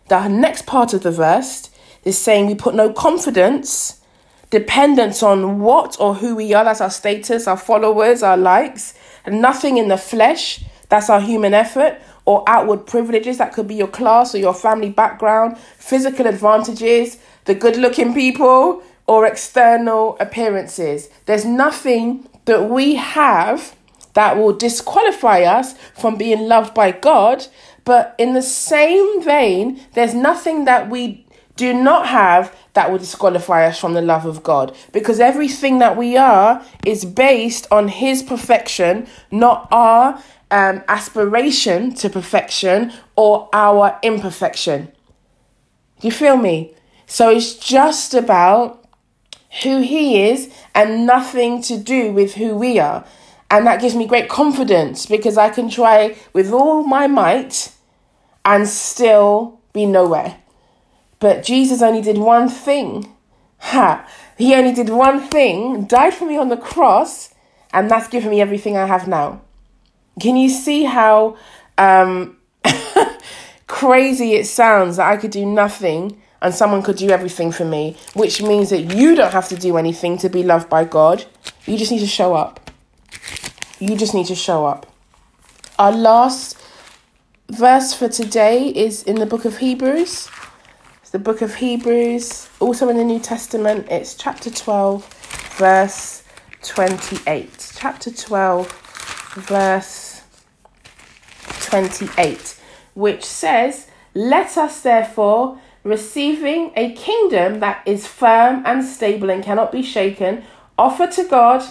The 0.09 0.29
next 0.29 0.67
part 0.67 0.93
of 0.93 1.03
the 1.03 1.11
verse 1.11 1.71
is 2.05 2.19
saying 2.19 2.47
we 2.47 2.55
put 2.55 2.75
no 2.75 2.93
confidence, 2.93 4.01
dependence 4.51 5.23
on 5.23 5.61
what 5.61 5.97
or 5.99 6.15
who 6.15 6.37
we 6.37 6.53
are. 6.53 6.65
That's 6.65 6.83
our 6.83 6.91
status, 6.91 7.49
our 7.49 7.57
followers, 7.57 8.23
our 8.23 8.37
likes, 8.37 8.95
and 9.25 9.41
nothing 9.41 9.79
in 9.79 9.89
the 9.89 9.97
flesh. 9.97 10.63
That's 10.91 11.09
our 11.09 11.21
human 11.21 11.55
effort 11.55 11.99
or 12.27 12.45
outward 12.47 12.87
privileges. 12.87 13.39
That 13.39 13.55
could 13.55 13.67
be 13.67 13.77
your 13.77 13.89
class 13.89 14.35
or 14.35 14.39
your 14.39 14.55
family 14.55 14.91
background, 14.91 15.57
physical 15.59 16.27
advantages, 16.27 17.17
the 17.47 17.55
good 17.55 17.79
looking 17.79 18.13
people, 18.13 18.83
or 19.07 19.25
external 19.25 20.19
appearances. 20.21 21.09
There's 21.25 21.45
nothing 21.45 22.29
that 22.47 22.69
we 22.69 22.97
have 22.97 23.77
that 24.15 24.37
will 24.39 24.55
disqualify 24.55 25.43
us 25.43 25.75
from 25.95 26.17
being 26.17 26.49
loved 26.49 26.75
by 26.75 26.91
God. 26.91 27.47
But 27.85 28.15
in 28.19 28.33
the 28.33 28.43
same 28.43 29.23
vein, 29.23 29.81
there's 29.93 30.15
nothing 30.15 30.65
that 30.65 30.89
we 30.89 31.27
do 31.57 31.73
not 31.73 32.07
have 32.09 32.55
that 32.75 32.91
will 32.91 32.99
disqualify 32.99 33.67
us 33.67 33.79
from 33.79 33.95
the 33.95 34.03
love 34.03 34.27
of 34.27 34.43
God. 34.43 34.75
Because 34.93 35.21
everything 35.21 35.79
that 35.79 35.97
we 35.97 36.17
are 36.17 36.65
is 36.85 37.05
based 37.05 37.67
on 37.71 37.89
His 37.89 38.23
perfection, 38.23 39.07
not 39.31 39.69
our 39.71 40.23
um, 40.51 40.83
aspiration 40.89 41.93
to 41.95 42.09
perfection 42.11 42.93
or 43.17 43.49
our 43.53 43.99
imperfection. 44.03 44.93
Do 46.01 46.09
you 46.09 46.13
feel 46.13 46.37
me? 46.37 46.75
So 47.07 47.31
it's 47.31 47.55
just 47.55 48.15
about 48.15 48.86
who 49.63 49.81
He 49.81 50.23
is 50.29 50.53
and 50.75 51.07
nothing 51.07 51.63
to 51.63 51.79
do 51.79 52.13
with 52.13 52.35
who 52.35 52.55
we 52.57 52.79
are. 52.79 53.05
And 53.51 53.67
that 53.67 53.81
gives 53.81 53.95
me 53.95 54.07
great 54.07 54.29
confidence 54.29 55.07
because 55.07 55.39
I 55.39 55.51
can 55.51 55.71
try 55.71 56.17
with 56.33 56.53
all 56.53 56.83
my 56.83 57.07
might 57.07 57.73
and 58.45 58.67
still 58.69 59.61
be 59.73 59.87
nowhere. 59.87 60.39
But 61.21 61.45
Jesus 61.45 61.83
only 61.83 62.03
did 62.03 62.19
one 62.19 62.49
thing. 62.49 63.13
Ha! 63.59 64.09
He 64.37 64.55
only 64.55 64.73
did 64.73 64.91
one 64.91 65.21
thing, 65.21 65.85
died 65.85 66.15
for 66.15 66.27
me 66.27 66.37
on 66.37 66.51
the 66.51 66.57
cross, 66.57 67.33
and 67.73 67.91
that's 67.91 68.09
given 68.09 68.31
me 68.31 68.41
everything 68.41 68.77
I 68.77 68.87
have 68.87 69.09
now. 69.09 69.43
Can 70.21 70.37
you 70.37 70.49
see 70.49 70.85
how 70.85 71.37
um, 71.79 72.37
crazy 73.67 74.35
it 74.35 74.47
sounds 74.47 74.97
that 74.97 75.09
I 75.09 75.17
could 75.17 75.31
do 75.31 75.47
nothing 75.47 76.21
and 76.47 76.55
someone 76.55 76.81
could 76.81 76.95
do 76.97 77.11
everything 77.11 77.51
for 77.51 77.65
me, 77.65 77.97
which 78.15 78.41
means 78.41 78.71
that 78.71 78.95
you 78.95 79.17
don't 79.17 79.33
have 79.33 79.49
to 79.49 79.57
do 79.57 79.77
anything 79.77 80.17
to 80.17 80.29
be 80.29 80.45
loved 80.45 80.71
by 80.71 80.85
God. 80.85 81.25
You 81.67 81.77
just 81.77 81.91
need 81.91 81.99
to 81.99 82.07
show 82.07 82.35
up. 82.35 82.71
You 83.81 83.97
just 83.97 84.15
need 84.15 84.27
to 84.27 84.37
show 84.37 84.65
up. 84.65 84.87
Our 85.77 85.91
last 85.91 86.57
verse 87.51 87.93
for 87.93 88.09
today 88.09 88.69
is 88.69 89.03
in 89.03 89.17
the 89.17 89.27
book 89.27 89.45
of 89.45 89.59
Hebrews. 89.59 90.29
It's 91.03 91.11
the 91.11 91.19
book 91.19 91.43
of 91.43 91.57
Hebrews, 91.57 92.49
also 92.61 92.89
in 92.91 92.97
the 92.97 93.05
New 93.05 93.19
Testament. 93.19 93.89
It's 93.91 94.15
chapter 94.15 94.49
12, 94.49 95.05
verse 95.59 96.23
28. 96.63 97.73
Chapter 97.77 98.13
12, 98.13 98.71
verse 99.35 100.23
28, 101.63 102.61
which 102.95 103.25
says, 103.25 103.89
Let 104.15 104.57
us 104.57 104.83
therefore 104.83 105.59
receiving 105.87 106.73
a 106.75 106.93
kingdom 106.95 107.61
that 107.61 107.81
is 107.87 108.09
firm 108.09 108.61
and 108.67 108.85
stable 108.85 109.31
and 109.31 109.45
cannot 109.45 109.71
be 109.71 109.83
shaken, 109.83 110.43
offer 110.77 111.07
to 111.07 111.25
God 111.25 111.65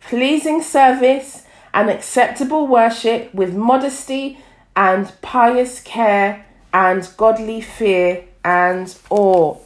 pleasing 0.00 0.60
service 0.60 1.44
and 1.72 1.88
acceptable 1.88 2.66
worship 2.66 3.32
with 3.32 3.54
modesty 3.54 4.38
and 4.74 5.12
pious 5.22 5.80
care 5.80 6.44
and 6.72 7.08
godly 7.16 7.60
fear 7.60 8.24
and 8.44 8.96
awe. 9.08 9.56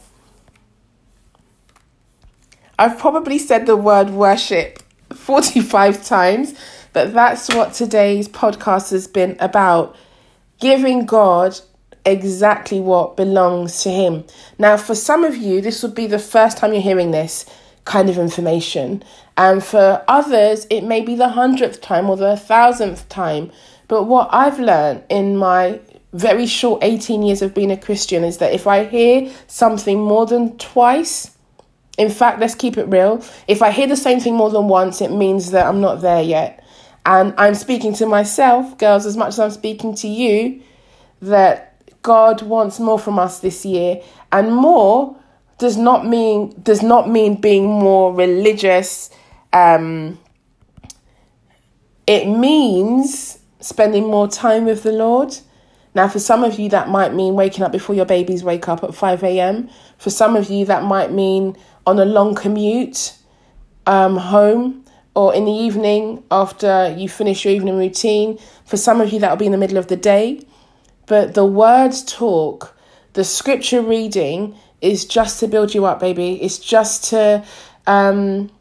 I've 2.77 2.99
probably 2.99 3.39
said 3.39 3.65
the 3.65 3.75
word 3.75 4.11
worship 4.11 4.83
45 5.13 6.05
times, 6.05 6.53
but 6.93 7.11
that's 7.11 7.49
what 7.49 7.73
today's 7.73 8.27
podcast 8.27 8.91
has 8.91 9.07
been 9.07 9.35
about 9.39 9.95
giving 10.59 11.07
God 11.07 11.59
exactly 12.05 12.79
what 12.79 13.17
belongs 13.17 13.83
to 13.83 13.89
him. 13.89 14.23
Now, 14.57 14.77
for 14.77 14.95
some 14.95 15.23
of 15.23 15.35
you, 15.35 15.61
this 15.61 15.81
would 15.83 15.95
be 15.95 16.07
the 16.07 16.19
first 16.19 16.57
time 16.57 16.73
you're 16.73 16.81
hearing 16.81 17.11
this 17.11 17.45
kind 17.85 18.09
of 18.09 18.17
information. 18.17 19.03
And 19.37 19.63
for 19.63 20.03
others, 20.07 20.67
it 20.69 20.83
may 20.83 21.01
be 21.01 21.15
the 21.15 21.29
hundredth 21.29 21.81
time 21.81 22.09
or 22.09 22.17
the 22.17 22.37
thousandth 22.37 23.07
time. 23.09 23.51
But 23.87 24.03
what 24.03 24.29
I've 24.31 24.59
learned 24.59 25.03
in 25.09 25.37
my 25.37 25.79
very 26.13 26.47
short 26.47 26.83
18 26.83 27.23
years 27.23 27.41
of 27.41 27.53
being 27.53 27.71
a 27.71 27.77
Christian 27.77 28.23
is 28.23 28.37
that 28.37 28.53
if 28.53 28.67
I 28.67 28.85
hear 28.85 29.31
something 29.47 29.99
more 29.99 30.25
than 30.25 30.57
twice, 30.57 31.35
in 31.97 32.09
fact, 32.09 32.39
let's 32.39 32.55
keep 32.55 32.77
it 32.77 32.85
real, 32.85 33.23
if 33.47 33.61
I 33.61 33.71
hear 33.71 33.87
the 33.87 33.97
same 33.97 34.19
thing 34.19 34.35
more 34.35 34.49
than 34.49 34.67
once, 34.67 35.01
it 35.01 35.11
means 35.11 35.51
that 35.51 35.65
I'm 35.65 35.81
not 35.81 36.01
there 36.01 36.21
yet. 36.21 36.63
And 37.05 37.33
I'm 37.37 37.53
speaking 37.53 37.93
to 37.95 38.05
myself, 38.05 38.77
girls, 38.77 39.05
as 39.05 39.15
much 39.15 39.29
as 39.29 39.39
I'm 39.39 39.51
speaking 39.51 39.93
to 39.95 40.07
you, 40.07 40.61
that 41.21 41.74
God 42.05 42.43
wants 42.43 42.79
more 42.79 42.99
from 42.99 43.17
us 43.17 43.39
this 43.39 43.65
year 43.65 43.99
and 44.31 44.53
more 44.55 45.17
does 45.57 45.75
not 45.75 46.05
mean 46.05 46.53
does 46.61 46.83
not 46.83 47.09
mean 47.09 47.41
being 47.41 47.65
more 47.65 48.13
religious. 48.13 49.09
Um, 49.51 50.19
it 52.05 52.27
means 52.27 53.39
spending 53.59 54.03
more 54.03 54.27
time 54.27 54.65
with 54.65 54.83
the 54.83 54.91
Lord. 54.91 55.35
Now, 55.95 56.07
for 56.07 56.19
some 56.19 56.43
of 56.43 56.59
you, 56.59 56.69
that 56.69 56.89
might 56.89 57.15
mean 57.15 57.33
waking 57.33 57.63
up 57.63 57.71
before 57.71 57.95
your 57.95 58.05
babies 58.05 58.43
wake 58.43 58.69
up 58.69 58.83
at 58.83 58.93
5 58.93 59.23
a.m. 59.23 59.67
For 59.97 60.11
some 60.11 60.35
of 60.35 60.47
you, 60.51 60.63
that 60.65 60.83
might 60.83 61.11
mean 61.11 61.57
on 61.87 61.97
a 61.97 62.05
long 62.05 62.35
commute 62.35 63.15
um, 63.87 64.17
home 64.17 64.85
or 65.15 65.33
in 65.33 65.45
the 65.45 65.51
evening 65.51 66.23
after 66.29 66.93
you 66.95 67.09
finish 67.09 67.45
your 67.45 67.53
evening 67.55 67.79
routine. 67.79 68.37
For 68.63 68.77
some 68.77 69.01
of 69.01 69.11
you, 69.11 69.19
that'll 69.19 69.37
be 69.37 69.47
in 69.47 69.53
the 69.53 69.57
middle 69.57 69.77
of 69.77 69.87
the 69.87 69.95
day. 69.95 70.45
But 71.07 71.33
the 71.33 71.45
words 71.45 72.03
talk, 72.03 72.75
the 73.13 73.23
scripture 73.23 73.81
reading 73.81 74.55
is 74.81 75.05
just 75.05 75.39
to 75.39 75.47
build 75.47 75.73
you 75.73 75.85
up, 75.85 75.99
baby. 75.99 76.41
It's 76.41 76.59
just 76.59 77.05
to 77.05 77.43
um, 77.87 78.51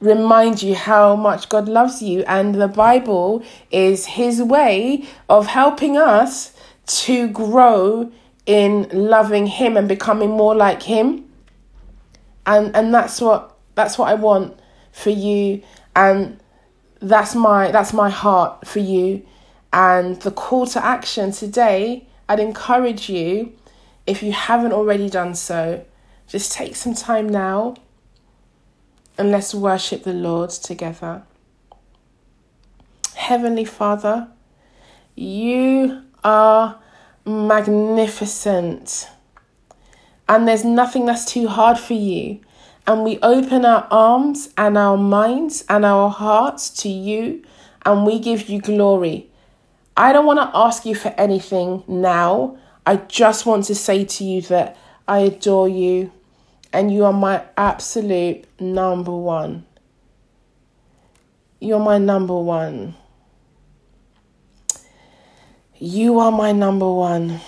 remind 0.00 0.62
you 0.62 0.74
how 0.74 1.16
much 1.16 1.48
God 1.48 1.68
loves 1.68 2.02
you. 2.02 2.24
And 2.26 2.54
the 2.54 2.68
Bible 2.68 3.42
is 3.70 4.06
His 4.06 4.42
way 4.42 5.06
of 5.28 5.46
helping 5.46 5.96
us 5.96 6.52
to 6.86 7.28
grow 7.28 8.10
in 8.46 8.88
loving 8.92 9.46
Him 9.46 9.76
and 9.76 9.88
becoming 9.88 10.30
more 10.30 10.54
like 10.54 10.82
Him. 10.84 11.24
And 12.46 12.74
and 12.76 12.94
that's 12.94 13.20
what 13.20 13.56
that's 13.74 13.98
what 13.98 14.08
I 14.08 14.14
want 14.14 14.58
for 14.92 15.10
you. 15.10 15.62
And 15.94 16.40
that's 17.00 17.34
my 17.34 17.70
that's 17.70 17.92
my 17.92 18.10
heart 18.10 18.66
for 18.66 18.78
you. 18.78 19.26
And 19.72 20.20
the 20.22 20.30
call 20.30 20.66
to 20.68 20.84
action 20.84 21.32
today, 21.32 22.06
I'd 22.28 22.40
encourage 22.40 23.08
you, 23.08 23.52
if 24.06 24.22
you 24.22 24.32
haven't 24.32 24.72
already 24.72 25.10
done 25.10 25.34
so, 25.34 25.84
just 26.28 26.52
take 26.52 26.76
some 26.76 26.94
time 26.94 27.28
now 27.28 27.76
and 29.18 29.30
let's 29.30 29.54
worship 29.54 30.02
the 30.02 30.12
Lord 30.12 30.50
together. 30.50 31.22
Heavenly 33.14 33.64
Father, 33.64 34.28
you 35.14 36.02
are 36.22 36.78
magnificent, 37.24 39.08
and 40.28 40.46
there's 40.46 40.64
nothing 40.64 41.06
that's 41.06 41.24
too 41.24 41.48
hard 41.48 41.78
for 41.78 41.94
you. 41.94 42.40
And 42.86 43.02
we 43.02 43.18
open 43.20 43.64
our 43.64 43.88
arms 43.90 44.50
and 44.56 44.78
our 44.78 44.96
minds 44.96 45.64
and 45.68 45.84
our 45.84 46.08
hearts 46.08 46.70
to 46.82 46.88
you, 46.88 47.44
and 47.84 48.06
we 48.06 48.18
give 48.20 48.48
you 48.48 48.60
glory. 48.60 49.30
I 49.96 50.12
don't 50.12 50.26
want 50.26 50.38
to 50.38 50.50
ask 50.54 50.84
you 50.84 50.94
for 50.94 51.08
anything 51.16 51.82
now. 51.88 52.58
I 52.84 52.96
just 52.96 53.46
want 53.46 53.64
to 53.64 53.74
say 53.74 54.04
to 54.04 54.24
you 54.24 54.42
that 54.42 54.76
I 55.08 55.20
adore 55.20 55.68
you 55.68 56.12
and 56.72 56.92
you 56.92 57.04
are 57.04 57.12
my 57.12 57.42
absolute 57.56 58.44
number 58.60 59.16
one. 59.16 59.64
You're 61.60 61.80
my 61.80 61.96
number 61.96 62.38
one. 62.38 62.94
You 65.78 66.18
are 66.18 66.30
my 66.30 66.52
number 66.52 66.92
one. 66.92 67.40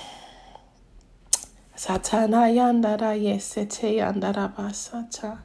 Yandara 1.77 2.83
yandara. 2.83 5.39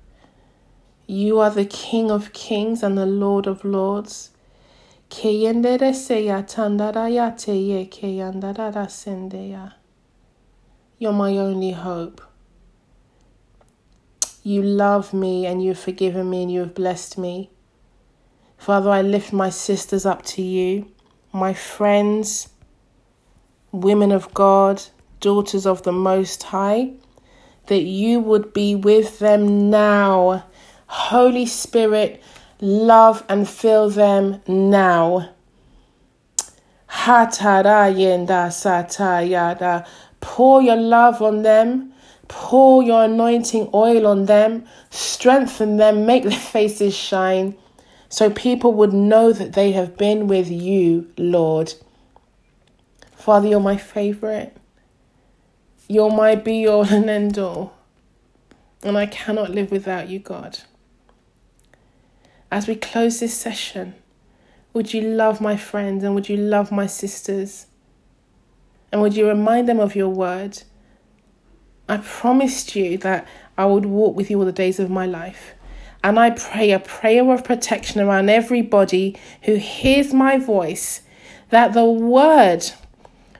You 1.05 1.39
are 1.39 1.51
the 1.51 1.65
King 1.65 2.09
of 2.09 2.33
kings 2.33 2.81
and 2.81 2.97
the 2.97 3.05
Lord 3.05 3.47
of 3.47 3.65
lords. 3.65 4.32
You're 10.97 11.13
my 11.13 11.37
only 11.37 11.71
hope. 11.71 12.19
You 14.41 14.63
love 14.63 15.13
me 15.13 15.45
and 15.45 15.63
you've 15.63 15.77
forgiven 15.77 16.31
me 16.31 16.41
and 16.41 16.51
you 16.51 16.61
have 16.61 16.73
blessed 16.73 17.19
me. 17.19 17.51
Father, 18.57 18.89
I 18.89 19.03
lift 19.03 19.31
my 19.31 19.51
sisters 19.51 20.03
up 20.03 20.25
to 20.33 20.41
you, 20.41 20.91
my 21.31 21.53
friends, 21.53 22.49
women 23.71 24.11
of 24.11 24.33
God, 24.33 24.81
daughters 25.19 25.67
of 25.67 25.83
the 25.83 25.91
Most 25.91 26.41
High, 26.41 26.93
that 27.67 27.83
you 27.83 28.19
would 28.19 28.51
be 28.51 28.73
with 28.73 29.19
them 29.19 29.69
now. 29.69 30.45
Holy 30.87 31.45
Spirit, 31.45 32.21
love 32.63 33.23
and 33.29 33.47
fill 33.47 33.89
them 33.89 34.41
now. 34.47 35.29
Pour 40.21 40.61
your 40.61 40.75
love 40.75 41.21
on 41.21 41.41
them 41.43 41.93
Pour 42.27 42.81
your 42.81 43.03
anointing 43.03 43.69
oil 43.73 44.07
on 44.07 44.25
them, 44.25 44.65
strengthen 44.89 45.77
them, 45.77 46.05
make 46.05 46.23
their 46.23 46.31
faces 46.31 46.95
shine, 46.95 47.55
so 48.09 48.29
people 48.29 48.73
would 48.73 48.93
know 48.93 49.31
that 49.31 49.53
they 49.53 49.71
have 49.73 49.97
been 49.97 50.27
with 50.27 50.49
you, 50.49 51.11
Lord. 51.17 51.73
Father, 53.15 53.47
you're 53.47 53.59
my 53.59 53.77
favorite. 53.77 54.55
You're 55.87 56.11
my 56.11 56.35
be 56.35 56.67
all 56.67 56.85
and 56.85 57.09
end 57.09 57.37
all. 57.37 57.73
And 58.81 58.97
I 58.97 59.05
cannot 59.05 59.51
live 59.51 59.71
without 59.71 60.09
you, 60.09 60.19
God. 60.19 60.59
As 62.53 62.67
we 62.67 62.75
close 62.75 63.19
this 63.19 63.33
session, 63.33 63.95
would 64.73 64.93
you 64.93 65.01
love 65.01 65.41
my 65.41 65.57
friends 65.57 66.03
and 66.03 66.13
would 66.13 66.29
you 66.29 66.37
love 66.37 66.71
my 66.71 66.85
sisters? 66.85 67.65
And 68.91 69.01
would 69.01 69.15
you 69.15 69.27
remind 69.27 69.67
them 69.67 69.79
of 69.79 69.95
your 69.95 70.09
word? 70.09 70.61
I 71.89 71.97
promised 71.97 72.75
you 72.75 72.99
that 72.99 73.27
I 73.57 73.65
would 73.65 73.87
walk 73.87 74.15
with 74.15 74.29
you 74.29 74.37
all 74.37 74.45
the 74.45 74.51
days 74.51 74.79
of 74.79 74.91
my 74.91 75.07
life. 75.07 75.55
And 76.03 76.19
I 76.19 76.29
pray 76.29 76.69
a 76.69 76.77
prayer 76.77 77.27
of 77.33 77.43
protection 77.43 78.01
around 78.01 78.29
everybody 78.29 79.17
who 79.45 79.55
hears 79.55 80.13
my 80.13 80.37
voice, 80.37 81.01
that 81.49 81.73
the 81.73 81.85
word 81.85 82.61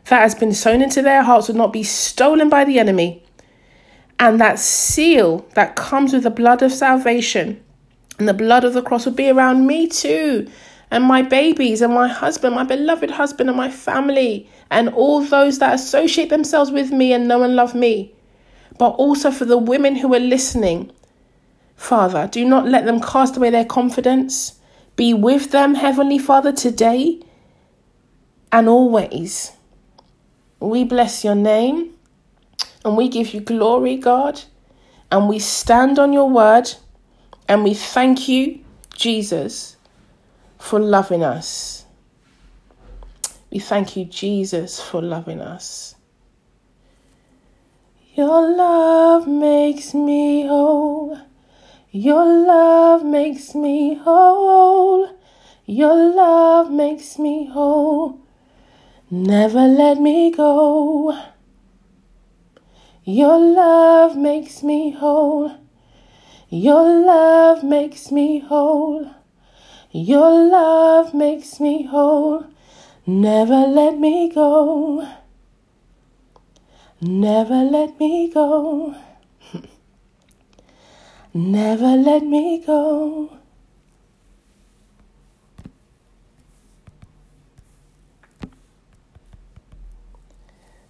that 0.06 0.22
has 0.22 0.34
been 0.34 0.56
sown 0.56 0.82
into 0.82 1.04
their 1.04 1.22
hearts 1.22 1.50
would 1.50 1.56
not 1.56 1.72
be 1.72 1.84
stolen 1.84 2.50
by 2.50 2.64
the 2.64 2.80
enemy. 2.80 3.24
And 4.18 4.42
that 4.42 4.58
seal 4.58 5.48
that 5.54 5.76
comes 5.76 6.14
with 6.14 6.24
the 6.24 6.32
blood 6.32 6.64
of 6.64 6.72
salvation 6.72 7.64
and 8.20 8.28
the 8.28 8.34
blood 8.34 8.64
of 8.64 8.74
the 8.74 8.82
cross 8.82 9.06
would 9.06 9.16
be 9.16 9.30
around 9.30 9.68
me 9.68 9.88
too, 9.88 10.50
and 10.92 11.04
my 11.04 11.22
babies, 11.22 11.82
and 11.82 11.94
my 11.94 12.08
husband, 12.08 12.56
my 12.56 12.64
beloved 12.64 13.12
husband, 13.12 13.50
and 13.50 13.58
my 13.58 13.70
family, 13.70 14.50
and 14.70 14.90
all 14.90 15.22
those 15.22 15.60
that 15.60 15.74
associate 15.74 16.30
themselves 16.30 16.72
with 16.72 16.92
me 16.92 17.14
and 17.14 17.28
know 17.28 17.44
and 17.44 17.56
love 17.56 17.74
me 17.74 18.14
but 18.78 18.90
also 18.92 19.32
for 19.32 19.46
the 19.46 19.58
women 19.58 19.96
who 19.96 20.14
are 20.14 20.20
listening. 20.20 20.92
Father, 21.76 22.28
do 22.28 22.46
not 22.46 22.68
let 22.68 22.86
them 22.86 23.02
cast 23.02 23.38
away 23.38 23.50
their 23.50 23.66
confidence. 23.66 24.60
Be 24.96 25.14
with 25.14 25.52
them, 25.52 25.76
Heavenly 25.76 26.20
Father, 26.20 26.52
today 26.52 27.22
and 28.52 28.70
always. 28.70 29.52
We 30.60 30.84
bless 30.84 31.24
your 31.24 31.36
name 31.36 31.96
and 32.86 32.96
we 32.96 33.10
give 33.10 33.34
you 33.34 33.42
glory, 33.42 33.98
God, 33.98 34.42
and 35.12 35.28
we 35.28 35.40
stand 35.40 36.00
on 36.00 36.14
your 36.14 36.30
word 36.30 36.72
and 37.48 37.64
we 37.64 37.74
thank 37.74 38.28
you, 38.28 38.64
Jesus, 38.96 39.76
for 40.58 40.80
loving 40.80 41.24
us. 41.24 41.86
We 43.52 43.60
thank 43.60 43.96
you, 43.96 44.06
Jesus, 44.06 44.82
for 44.82 45.02
loving 45.02 45.42
us. 45.42 45.96
Your 48.16 48.56
love 48.56 49.28
makes 49.28 49.94
me 49.94 50.48
whole. 50.48 51.20
Your 51.92 52.26
love 52.26 53.04
makes 53.04 53.54
me 53.54 53.96
whole. 53.96 55.20
Your 55.66 55.96
love 56.14 56.72
makes 56.72 57.20
me 57.20 57.46
whole. 57.46 58.20
Never 59.10 59.68
let 59.68 60.00
me 60.00 60.32
go. 60.32 61.20
Your 63.04 63.38
love 63.38 64.16
makes 64.16 64.64
me 64.64 64.92
whole. 64.92 65.63
Your 66.56 67.04
love 67.04 67.64
makes 67.64 68.12
me 68.12 68.38
whole. 68.38 69.10
Your 69.92 70.48
love 70.50 71.12
makes 71.16 71.60
me 71.60 71.82
whole. 71.82 72.46
Never 73.08 73.66
let 73.66 73.98
me 73.98 74.30
go. 74.30 75.04
Never 77.02 77.64
let 77.64 78.00
me 78.00 78.30
go. 78.32 78.96
Never 81.34 81.96
let 81.96 82.24
me 82.24 82.64
go. 82.64 83.36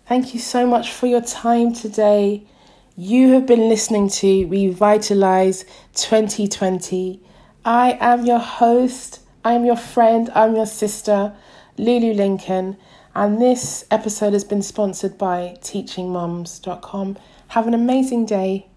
Thank 0.05 0.33
you 0.33 0.41
so 0.41 0.67
much 0.67 0.91
for 0.91 1.07
your 1.07 1.21
time 1.21 1.73
today. 1.73 2.47
You 2.95 3.33
have 3.33 3.47
been 3.47 3.69
listening 3.69 4.07
to 4.09 4.45
Revitalize 4.45 5.65
2020. 5.95 7.19
I 7.65 7.97
am 7.99 8.23
your 8.23 8.37
host, 8.37 9.21
I 9.43 9.53
am 9.53 9.65
your 9.65 9.75
friend, 9.77 10.29
I'm 10.35 10.55
your 10.55 10.67
sister, 10.67 11.35
Lulu 11.75 12.13
Lincoln. 12.13 12.77
And 13.15 13.41
this 13.41 13.85
episode 13.89 14.33
has 14.33 14.43
been 14.43 14.61
sponsored 14.61 15.17
by 15.17 15.57
teachingmums.com. 15.61 17.17
Have 17.47 17.65
an 17.67 17.73
amazing 17.73 18.27
day. 18.27 18.67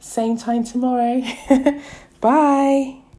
same 0.00 0.38
time 0.38 0.64
tomorrow. 0.64 1.22
Bye. 2.22 3.05